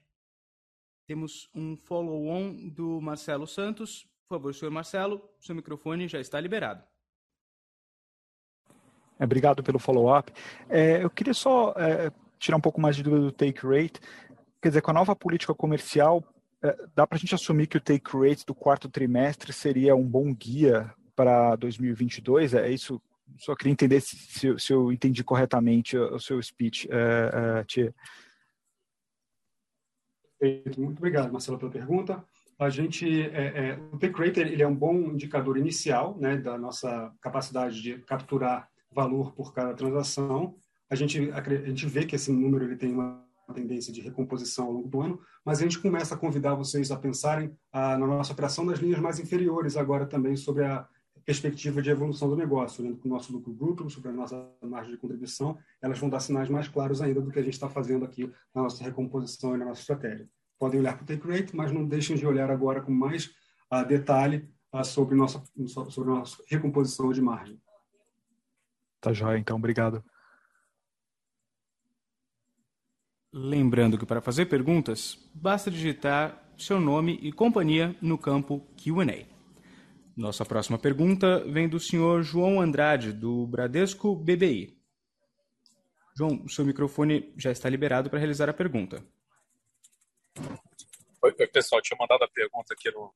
Temos 1.06 1.50
um 1.54 1.76
follow-on 1.76 2.70
do 2.70 2.98
Marcelo 3.00 3.46
Santos. 3.46 4.04
Por 4.26 4.36
favor, 4.36 4.54
senhor 4.54 4.70
Marcelo, 4.70 5.22
seu 5.40 5.54
microfone 5.54 6.08
já 6.08 6.18
está 6.18 6.40
liberado. 6.40 6.82
É, 9.18 9.24
obrigado 9.24 9.62
pelo 9.62 9.78
follow-up. 9.78 10.32
É, 10.70 11.04
eu 11.04 11.10
queria 11.10 11.34
só 11.34 11.74
é, 11.76 12.10
tirar 12.38 12.56
um 12.56 12.60
pouco 12.60 12.80
mais 12.80 12.96
de 12.96 13.02
dúvida 13.02 13.26
do 13.26 13.32
take 13.32 13.66
rate. 13.66 14.00
Quer 14.62 14.68
dizer, 14.68 14.80
com 14.80 14.90
a 14.90 14.94
nova 14.94 15.14
política 15.14 15.54
comercial, 15.54 16.24
é, 16.62 16.74
dá 16.94 17.06
para 17.06 17.16
a 17.16 17.18
gente 17.18 17.34
assumir 17.34 17.66
que 17.66 17.76
o 17.76 17.80
take 17.80 18.16
rate 18.16 18.46
do 18.46 18.54
quarto 18.54 18.88
trimestre 18.88 19.52
seria 19.52 19.94
um 19.94 20.08
bom 20.08 20.32
guia 20.32 20.90
para 21.14 21.56
2022? 21.56 22.54
É 22.54 22.70
isso? 22.70 22.98
Só 23.38 23.54
queria 23.54 23.72
entender 23.72 24.00
se, 24.00 24.16
se, 24.16 24.58
se 24.58 24.72
eu 24.72 24.92
entendi 24.92 25.22
corretamente 25.22 25.96
o, 25.96 26.14
o 26.16 26.20
seu 26.20 26.42
speech, 26.42 26.88
é, 26.90 27.60
é, 27.60 27.64
Tia. 27.64 27.94
Muito 30.76 30.98
obrigado, 30.98 31.32
Marcelo, 31.32 31.58
pela 31.58 31.70
pergunta. 31.70 32.24
A 32.58 32.68
gente, 32.68 33.08
é, 33.30 33.70
é, 33.70 33.78
o 33.92 33.98
take 33.98 34.18
rate 34.18 34.40
ele 34.40 34.62
é 34.62 34.66
um 34.66 34.74
bom 34.74 34.94
indicador 34.94 35.56
inicial 35.56 36.16
né, 36.18 36.36
da 36.36 36.58
nossa 36.58 37.12
capacidade 37.20 37.80
de 37.80 37.98
capturar 37.98 38.68
valor 38.90 39.32
por 39.32 39.52
cada 39.52 39.74
transação. 39.74 40.56
A 40.90 40.94
gente, 40.94 41.30
a 41.32 41.68
gente 41.68 41.86
vê 41.86 42.04
que 42.04 42.16
esse 42.16 42.30
número 42.30 42.64
ele 42.64 42.76
tem 42.76 42.92
uma 42.92 43.24
tendência 43.54 43.92
de 43.92 44.00
recomposição 44.00 44.66
ao 44.66 44.72
longo 44.72 44.88
do 44.88 45.00
ano, 45.00 45.20
mas 45.44 45.58
a 45.58 45.62
gente 45.62 45.78
começa 45.78 46.14
a 46.14 46.18
convidar 46.18 46.54
vocês 46.54 46.90
a 46.90 46.96
pensarem 46.96 47.52
a, 47.72 47.96
na 47.96 48.06
nossa 48.06 48.32
operação 48.32 48.64
nas 48.64 48.78
linhas 48.78 49.00
mais 49.00 49.18
inferiores 49.18 49.76
agora 49.76 50.06
também 50.06 50.36
sobre 50.36 50.64
a 50.64 50.86
perspectiva 51.24 51.80
de 51.80 51.90
evolução 51.90 52.28
do 52.28 52.36
negócio, 52.36 52.82
olhando 52.82 52.98
para 52.98 53.08
o 53.08 53.10
nosso 53.10 53.32
lucro 53.32 53.52
bruto, 53.52 53.88
sobre 53.90 54.10
a 54.10 54.12
nossa 54.12 54.50
margem 54.62 54.92
de 54.92 54.98
contribuição, 54.98 55.58
elas 55.80 55.98
vão 55.98 56.08
dar 56.08 56.20
sinais 56.20 56.48
mais 56.48 56.68
claros 56.68 57.00
ainda 57.00 57.20
do 57.20 57.30
que 57.30 57.38
a 57.38 57.42
gente 57.42 57.54
está 57.54 57.68
fazendo 57.68 58.04
aqui 58.04 58.32
na 58.54 58.62
nossa 58.62 58.82
recomposição 58.82 59.54
e 59.54 59.58
na 59.58 59.66
nossa 59.66 59.80
estratégia. 59.80 60.28
Podem 60.58 60.80
olhar 60.80 60.96
para 60.96 61.04
o 61.04 61.06
take 61.06 61.26
rate, 61.26 61.56
mas 61.56 61.72
não 61.72 61.84
deixem 61.84 62.16
de 62.16 62.26
olhar 62.26 62.50
agora 62.50 62.80
com 62.80 62.92
mais 62.92 63.26
uh, 63.72 63.86
detalhe 63.86 64.48
uh, 64.72 64.84
sobre, 64.84 65.14
nossa, 65.16 65.42
sobre 65.66 66.10
a 66.10 66.14
nossa 66.14 66.42
recomposição 66.48 67.12
de 67.12 67.20
margem. 67.20 67.60
Tá 69.00 69.12
joia, 69.12 69.38
então, 69.38 69.56
obrigado. 69.56 70.04
Lembrando 73.32 73.96
que 73.96 74.06
para 74.06 74.20
fazer 74.20 74.46
perguntas, 74.46 75.18
basta 75.34 75.70
digitar 75.70 76.38
seu 76.58 76.80
nome 76.80 77.18
e 77.22 77.32
companhia 77.32 77.96
no 78.00 78.18
campo 78.18 78.60
Q&A. 78.76 79.31
Nossa 80.16 80.44
próxima 80.44 80.78
pergunta 80.78 81.42
vem 81.44 81.68
do 81.68 81.80
senhor 81.80 82.22
João 82.22 82.60
Andrade, 82.60 83.12
do 83.12 83.46
Bradesco 83.46 84.14
BBI. 84.14 84.78
João, 86.14 86.46
seu 86.48 86.64
microfone 86.66 87.32
já 87.36 87.50
está 87.50 87.68
liberado 87.68 88.10
para 88.10 88.18
realizar 88.18 88.48
a 88.48 88.52
pergunta. 88.52 89.02
Oi, 91.22 91.32
pessoal, 91.48 91.80
tinha 91.80 91.96
mandado 91.98 92.24
a 92.24 92.28
pergunta 92.28 92.74
aqui 92.74 92.90
no, 92.90 93.14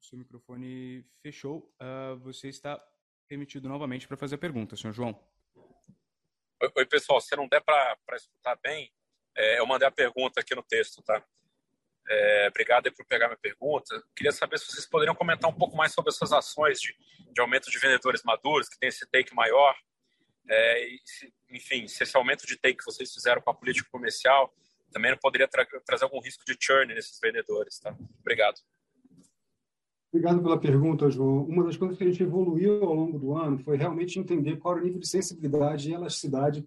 seu 0.00 0.16
microfone 0.18 1.04
fechou. 1.20 1.72
Uh, 1.80 2.16
você 2.18 2.48
está 2.48 2.80
permitido 3.26 3.68
novamente 3.68 4.06
para 4.06 4.16
fazer 4.16 4.36
a 4.36 4.38
pergunta, 4.38 4.76
senhor 4.76 4.92
João. 4.92 5.18
Oi, 6.62 6.72
oi 6.76 6.86
pessoal. 6.86 7.20
Se 7.20 7.36
não 7.36 7.46
der 7.46 7.60
para 7.60 7.98
escutar 8.14 8.56
bem, 8.56 8.90
é, 9.36 9.58
eu 9.58 9.66
mandei 9.66 9.86
a 9.86 9.90
pergunta 9.90 10.40
aqui 10.40 10.54
no 10.54 10.62
texto, 10.62 11.02
tá? 11.02 11.22
É, 12.08 12.48
obrigado 12.48 12.90
por 12.92 13.04
pegar 13.04 13.26
minha 13.26 13.38
pergunta. 13.38 14.02
Queria 14.14 14.32
saber 14.32 14.58
se 14.58 14.66
vocês 14.66 14.86
poderiam 14.86 15.14
comentar 15.14 15.50
um 15.50 15.54
pouco 15.54 15.76
mais 15.76 15.92
sobre 15.92 16.10
essas 16.10 16.32
ações 16.32 16.80
de, 16.80 16.96
de 17.30 17.40
aumento 17.40 17.70
de 17.70 17.78
vendedores 17.78 18.22
maduros, 18.22 18.68
que 18.68 18.78
tem 18.78 18.88
esse 18.88 19.04
take 19.10 19.34
maior. 19.34 19.76
É, 20.48 20.88
e 20.88 21.00
enfim, 21.50 21.86
se 21.88 22.02
esse 22.02 22.16
aumento 22.16 22.46
de 22.46 22.56
take 22.56 22.76
que 22.76 22.84
vocês 22.84 23.12
fizeram 23.12 23.42
com 23.42 23.50
a 23.50 23.54
política 23.54 23.88
comercial 23.90 24.54
também 24.92 25.10
não 25.10 25.18
poderia 25.18 25.48
tra 25.48 25.66
trazer 25.84 26.04
algum 26.04 26.20
risco 26.20 26.42
de 26.46 26.56
churn 26.58 26.94
nesses 26.94 27.20
vendedores, 27.20 27.78
tá? 27.80 27.94
Obrigado. 28.20 28.58
Obrigado 30.16 30.42
pela 30.42 30.58
pergunta, 30.58 31.10
João. 31.10 31.44
Uma 31.44 31.64
das 31.64 31.76
coisas 31.76 31.98
que 31.98 32.02
a 32.02 32.06
gente 32.06 32.22
evoluiu 32.22 32.82
ao 32.82 32.94
longo 32.94 33.18
do 33.18 33.36
ano 33.36 33.58
foi 33.58 33.76
realmente 33.76 34.18
entender 34.18 34.56
qual 34.56 34.72
era 34.72 34.82
o 34.82 34.86
nível 34.86 34.98
de 34.98 35.06
sensibilidade 35.06 35.90
e 35.90 35.92
elasticidade 35.92 36.66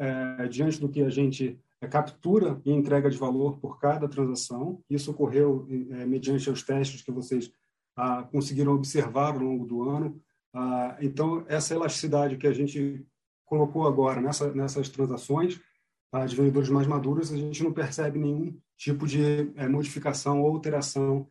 é, 0.00 0.48
diante 0.48 0.80
do 0.80 0.88
que 0.88 1.02
a 1.02 1.10
gente 1.10 1.60
é, 1.82 1.86
captura 1.86 2.58
e 2.64 2.72
entrega 2.72 3.10
de 3.10 3.18
valor 3.18 3.58
por 3.58 3.78
cada 3.78 4.08
transação. 4.08 4.82
Isso 4.88 5.10
ocorreu 5.10 5.68
é, 5.90 6.06
mediante 6.06 6.48
os 6.48 6.62
testes 6.62 7.02
que 7.02 7.12
vocês 7.12 7.52
ah, 7.94 8.26
conseguiram 8.32 8.72
observar 8.72 9.34
ao 9.34 9.40
longo 9.40 9.66
do 9.66 9.82
ano. 9.82 10.18
Ah, 10.54 10.96
então, 10.98 11.44
essa 11.46 11.74
elasticidade 11.74 12.38
que 12.38 12.46
a 12.46 12.54
gente 12.54 13.04
colocou 13.44 13.86
agora 13.86 14.18
nessa, 14.18 14.50
nessas 14.54 14.88
transações 14.88 15.60
ah, 16.10 16.24
de 16.24 16.34
vendedores 16.34 16.70
mais 16.70 16.86
maduros, 16.86 17.30
a 17.30 17.36
gente 17.36 17.62
não 17.62 17.70
percebe 17.70 18.18
nenhum 18.18 18.58
tipo 18.78 19.06
de 19.06 19.52
é, 19.56 19.68
modificação 19.68 20.40
ou 20.40 20.54
alteração 20.54 21.28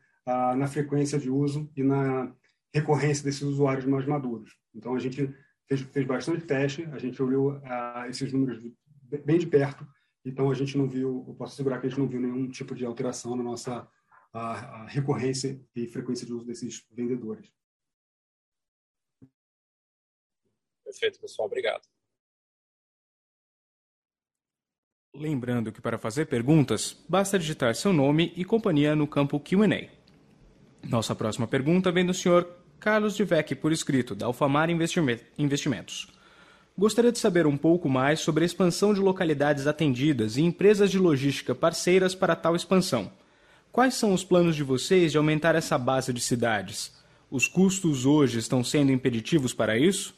na 0.58 0.68
frequência 0.68 1.18
de 1.18 1.30
uso 1.30 1.72
e 1.76 1.84
na 1.84 2.34
recorrência 2.74 3.24
desses 3.24 3.44
usuários 3.44 3.86
mais 3.86 4.06
maduros. 4.06 4.56
Então, 4.76 4.94
a 4.94 5.00
gente 5.00 5.34
fez, 5.68 5.82
fez 5.82 6.06
bastante 6.06 6.46
teste, 6.46 6.84
a 6.92 7.00
gente 7.00 7.22
olhou 7.22 7.62
esses 8.10 8.32
números 8.32 8.62
bem 9.02 9.38
de 9.38 9.48
perto, 9.48 9.88
então 10.26 10.52
a 10.52 10.54
gente 10.54 10.78
não 10.78 10.88
viu, 10.88 11.24
eu 11.28 11.34
posso 11.34 11.54
assegurar 11.54 11.80
que 11.80 11.88
a 11.88 11.90
gente 11.90 12.00
não 12.00 12.08
viu 12.08 12.20
nenhum 12.20 12.50
tipo 12.50 12.76
de 12.76 12.86
alteração 12.86 13.36
na 13.36 13.44
nossa 13.44 13.88
a, 14.34 14.82
a 14.82 14.88
recorrência 14.88 15.60
e 15.76 15.88
frequência 15.88 16.26
de 16.26 16.34
uso 16.34 16.46
desses 16.46 16.86
vendedores. 16.92 17.52
Perfeito, 20.84 21.20
pessoal. 21.20 21.48
Obrigado. 21.48 21.88
Lembrando 25.14 25.72
que 25.72 25.82
para 25.82 25.98
fazer 25.98 26.28
perguntas, 26.28 26.94
basta 27.10 27.40
digitar 27.40 27.76
seu 27.76 27.92
nome 27.92 28.32
e 28.36 28.46
companhia 28.46 28.96
no 28.96 29.08
campo 29.08 29.40
Q&A. 29.40 29.97
Nossa 30.90 31.14
próxima 31.14 31.46
pergunta 31.46 31.92
vem 31.92 32.06
do 32.06 32.14
senhor 32.14 32.48
Carlos 32.80 33.16
Divec, 33.16 33.54
por 33.56 33.74
escrito, 33.74 34.16
da 34.16 34.26
Alfamar 34.26 34.70
Investimentos. 34.70 36.08
Gostaria 36.78 37.12
de 37.12 37.20
saber 37.20 37.46
um 37.46 37.58
pouco 37.58 37.90
mais 37.90 38.22
sobre 38.22 38.44
a 38.44 38.46
expansão 38.46 38.94
de 38.94 39.02
localidades 39.02 39.68
atendidas 39.68 40.38
e 40.38 40.44
empresas 40.44 40.90
de 40.90 40.98
logística 40.98 41.54
parceiras 41.54 42.16
para 42.16 42.38
tal 42.38 42.56
expansão. 42.56 43.12
Quais 43.70 43.96
são 43.96 44.14
os 44.14 44.24
planos 44.24 44.56
de 44.56 44.64
vocês 44.64 45.12
de 45.12 45.18
aumentar 45.18 45.56
essa 45.56 45.78
base 45.78 46.14
de 46.14 46.22
cidades? 46.22 46.96
Os 47.30 47.48
custos 47.48 48.06
hoje 48.06 48.40
estão 48.40 48.64
sendo 48.64 48.92
impeditivos 48.92 49.54
para 49.54 49.78
isso? 49.78 50.16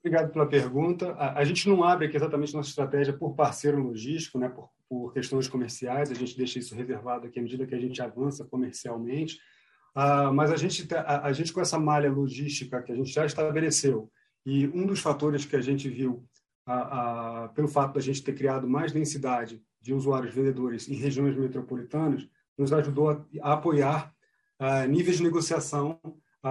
Obrigado 0.00 0.32
pela 0.32 0.48
pergunta. 0.48 1.12
A, 1.12 1.38
a, 1.38 1.44
gente 1.44 1.68
não 1.68 1.84
abre 1.84 2.06
aqui 2.06 2.16
exatamente 2.16 2.54
nossa 2.54 2.70
estratégia 2.70 3.12
por 3.12 3.34
parceiro 3.34 3.78
logístico, 3.78 4.38
né, 4.38 4.48
por, 4.48 4.70
por 4.90 5.12
questões 5.12 5.46
comerciais, 5.46 6.10
a 6.10 6.14
gente 6.14 6.36
deixa 6.36 6.58
isso 6.58 6.74
reservado 6.74 7.28
aqui 7.28 7.38
à 7.38 7.42
medida 7.42 7.64
que 7.64 7.76
a 7.76 7.78
gente 7.78 8.02
avança 8.02 8.44
comercialmente. 8.44 9.38
Uh, 9.94 10.34
mas 10.34 10.50
a 10.50 10.56
gente, 10.56 10.92
a, 10.92 11.26
a, 11.26 11.32
gente, 11.32 11.52
com 11.52 11.60
essa 11.60 11.78
malha 11.78 12.10
logística 12.10 12.82
que 12.82 12.90
a 12.90 12.96
gente 12.96 13.12
já 13.12 13.24
estabeleceu, 13.24 14.10
e 14.44 14.66
um 14.68 14.84
dos 14.84 14.98
fatores 14.98 15.44
que 15.44 15.54
a 15.54 15.60
gente 15.60 15.88
viu, 15.88 16.24
pelo 17.54 17.68
fato 17.68 17.94
da 17.94 18.00
gente 18.00 18.22
ter 18.22 18.32
criado 18.32 18.66
mais 18.66 18.90
densidade 18.90 19.62
de 19.80 19.92
usuários 19.92 20.34
vendedores 20.34 20.88
em 20.88 20.94
regiões 20.94 21.36
metropolitanas, 21.36 22.26
nos 22.56 22.72
ajudou 22.72 23.10
a, 23.10 23.24
a 23.42 23.52
apoiar 23.52 24.12
níveis 24.88 25.18
de 25.18 25.22
negociação 25.22 26.00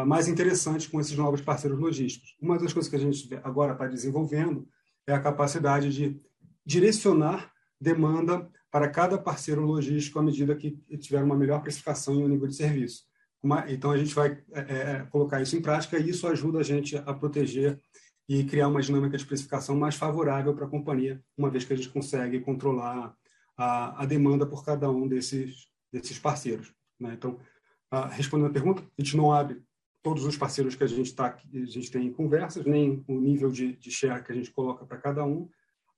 mais 0.06 0.28
interessantes 0.28 0.88
com 0.88 1.00
esses 1.00 1.18
novos 1.18 1.42
parceiros 1.42 1.80
logísticos. 1.80 2.36
Uma 2.40 2.60
das 2.60 2.72
coisas 2.74 2.90
que 2.90 2.96
a 2.96 3.00
gente 3.00 3.28
agora 3.44 3.74
está 3.74 3.88
desenvolvendo 3.88 4.68
é 5.08 5.14
a 5.14 5.20
capacidade 5.20 5.92
de 5.92 6.22
direcionar 6.66 7.52
demanda 7.80 8.50
para 8.72 8.90
cada 8.90 9.18
parceiro 9.18 9.62
logístico 9.62 10.20
à 10.20 10.24
medida 10.24 10.56
que 10.56 10.72
tiver 10.98 11.24
uma 11.24 11.36
melhor 11.36 11.62
precificação 11.62 12.20
e 12.20 12.24
um 12.24 12.28
nível 12.28 12.48
de 12.48 12.56
serviço. 12.56 13.04
Uma, 13.42 13.72
então, 13.72 13.92
a 13.92 13.98
gente 13.98 14.14
vai 14.14 14.44
é, 14.52 14.60
é, 14.60 15.08
colocar 15.10 15.42
isso 15.42 15.56
em 15.56 15.62
prática 15.62 15.98
e 15.98 16.10
isso 16.10 16.28
ajuda 16.28 16.60
a 16.60 16.64
gente 16.64 16.98
a 16.98 17.14
proteger 17.14 17.80
e 18.28 18.44
criar 18.44 18.68
uma 18.68 18.82
dinâmica 18.82 19.18
de 19.18 19.26
precificação 19.26 19.76
mais 19.76 19.96
favorável 19.96 20.54
para 20.54 20.66
a 20.66 20.70
companhia, 20.70 21.24
uma 21.38 21.50
vez 21.50 21.64
que 21.64 21.74
a 21.74 21.76
gente 21.76 21.90
consegue 21.90 22.40
controlar 22.42 23.16
a, 23.58 24.04
a 24.04 24.06
demanda 24.06 24.46
por 24.46 24.64
cada 24.64 24.90
um 24.92 25.08
desses, 25.08 25.68
desses 25.92 26.20
parceiros. 26.20 26.72
Né? 27.00 27.14
Então, 27.14 27.40
a, 27.90 28.08
respondendo 28.08 28.50
a 28.50 28.54
pergunta, 28.54 28.84
a 28.84 29.02
gente 29.02 29.18
não 29.18 29.32
abre 29.32 29.64
todos 30.04 30.26
os 30.26 30.38
parceiros 30.38 30.76
que 30.76 30.84
a 30.84 30.88
gente, 30.88 31.14
tá, 31.16 31.36
a 31.36 31.66
gente 31.66 31.92
tem 31.92 32.08
em 32.08 32.14
conversas, 32.14 32.66
nem 32.66 33.04
o 33.08 33.20
nível 33.20 33.50
de, 33.52 33.76
de 33.76 33.90
share 33.90 34.24
que 34.24 34.32
a 34.32 34.36
gente 34.36 34.52
coloca 34.52 34.86
para 34.86 34.98
cada 34.98 35.26
um, 35.26 35.50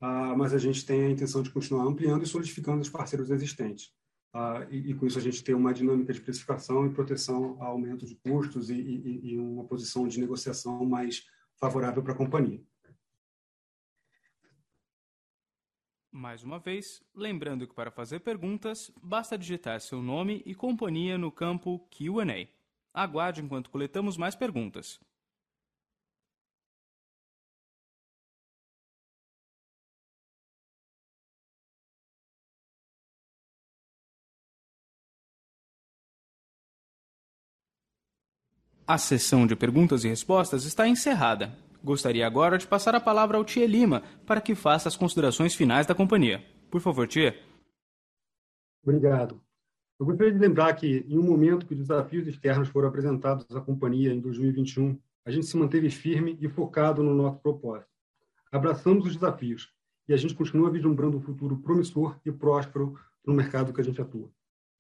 ah, 0.02 0.36
mas 0.36 0.54
a 0.54 0.58
gente 0.58 0.84
tem 0.84 1.06
a 1.06 1.10
intenção 1.12 1.43
de 1.43 1.52
continuar 1.52 1.86
ampliando 1.86 2.24
e 2.24 2.28
solidificando 2.28 2.82
os 2.82 2.89
parceiros 2.89 3.30
existentes. 3.30 3.93
Ah, 4.34 4.66
e, 4.72 4.91
e, 4.91 4.93
com 4.95 5.06
isso 5.06 5.20
a 5.20 5.22
gente 5.22 5.43
tem 5.43 5.54
uma 5.54 5.74
dinâmica 5.74 6.12
de 6.12 6.22
precificação 6.22 6.88
e 6.88 6.93
proteção 6.93 7.62
a 7.62 7.66
aumento 7.66 8.06
de 8.06 8.16
custos 8.16 8.70
e, 8.70 8.76
e, 8.76 9.34
e 9.34 9.39
uma 9.39 9.66
posição 9.66 10.08
de 10.08 10.20
negociação 10.20 10.84
mais 10.86 11.28
favorável 11.60 12.02
para 12.02 12.14
a 12.14 12.18
companhia. 12.18 12.64
Mais 16.10 16.43
uma 16.43 16.60
vez, 16.60 17.02
lembrando 17.16 17.68
que 17.68 17.74
para 17.74 17.91
fazer 17.91 18.20
perguntas, 18.20 18.91
basta 19.02 19.38
digitar 19.38 19.80
seu 19.80 20.02
nome 20.02 20.41
e 20.45 20.56
companhia 20.56 21.18
no 21.18 21.32
campo 21.32 21.80
Q&A. 21.89 22.47
Aguarde 22.93 23.41
enquanto 23.41 23.70
coletamos 23.70 24.18
mais 24.18 24.36
perguntas. 24.36 24.99
A 38.92 38.98
sessão 38.98 39.48
de 39.48 39.56
perguntas 39.56 40.04
e 40.04 40.10
respostas 40.10 40.66
está 40.66 40.86
encerrada. 40.86 41.58
Gostaria 41.82 42.28
agora 42.28 42.58
de 42.58 42.68
passar 42.68 42.94
a 42.94 43.00
palavra 43.00 43.38
ao 43.38 43.46
Tia 43.46 43.66
Lima 43.66 44.04
para 44.28 44.42
que 44.42 44.54
faça 44.54 44.89
as 44.89 44.98
considerações 44.98 45.56
finais 45.56 45.88
da 45.88 45.96
companhia. 45.96 46.44
Por 46.70 46.82
favor, 46.82 47.08
Tia. 47.08 47.34
Obrigado. 48.84 49.39
Eu 49.98 50.06
gostaria 50.06 50.34
de 50.34 50.38
lembrar 50.38 50.74
que, 50.74 51.06
em 51.08 51.18
um 51.18 51.24
momento 51.24 51.66
que 51.66 51.74
os 51.74 51.80
desafios 51.80 52.28
externos 52.28 52.68
foram 52.68 52.89
apresentados 52.89 53.56
à 53.56 53.62
companhia 53.62 54.14
em 54.14 54.20
2021, 54.20 55.00
a 55.24 55.32
gente 55.32 55.46
se 55.46 55.56
manteve 55.56 55.89
firme 55.89 56.38
e 56.42 56.50
focado 56.50 57.02
no 57.02 57.16
nosso 57.16 57.39
propósito. 57.39 57.88
Abraçamos 58.52 59.06
os 59.06 59.14
desafios 59.14 59.70
e 60.06 60.14
a 60.14 60.18
gente 60.18 60.36
continua 60.36 60.70
vislumbrando 60.70 61.16
um 61.16 61.22
futuro 61.22 61.56
promissor 61.60 62.20
e 62.26 62.32
próspero 62.34 63.00
no 63.26 63.34
mercado 63.34 63.72
que 63.72 63.80
a 63.80 63.86
gente 63.86 64.02
atua. 64.02 64.30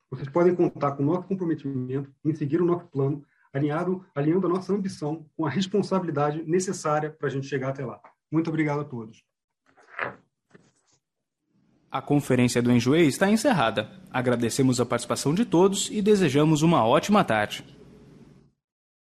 Vocês 0.09 0.27
podem 0.27 0.53
contar 0.53 0.97
com 0.97 1.03
o 1.03 1.05
nosso 1.05 1.29
comprometimento 1.29 2.13
em 2.25 2.35
seguir 2.35 2.61
o 2.61 2.65
nosso 2.65 2.85
plano 2.87 3.25
alinhado, 3.53 4.05
alinhando 4.15 4.47
a 4.47 4.49
nossa 4.49 4.73
ambição 4.73 5.25
com 5.35 5.45
a 5.45 5.49
responsabilidade 5.49 6.43
necessária 6.43 7.09
para 7.09 7.27
a 7.27 7.31
gente 7.31 7.47
chegar 7.47 7.69
até 7.69 7.85
lá. 7.85 7.99
Muito 8.31 8.49
obrigado 8.49 8.81
a 8.81 8.85
todos. 8.85 9.23
A 11.91 12.01
conferência 12.01 12.61
do 12.61 12.71
Enjoei 12.71 13.05
está 13.07 13.29
encerrada. 13.29 13.89
Agradecemos 14.09 14.79
a 14.79 14.85
participação 14.85 15.33
de 15.33 15.43
todos 15.43 15.89
e 15.91 16.01
desejamos 16.01 16.61
uma 16.61 16.85
ótima 16.85 17.21
tarde. 17.23 17.65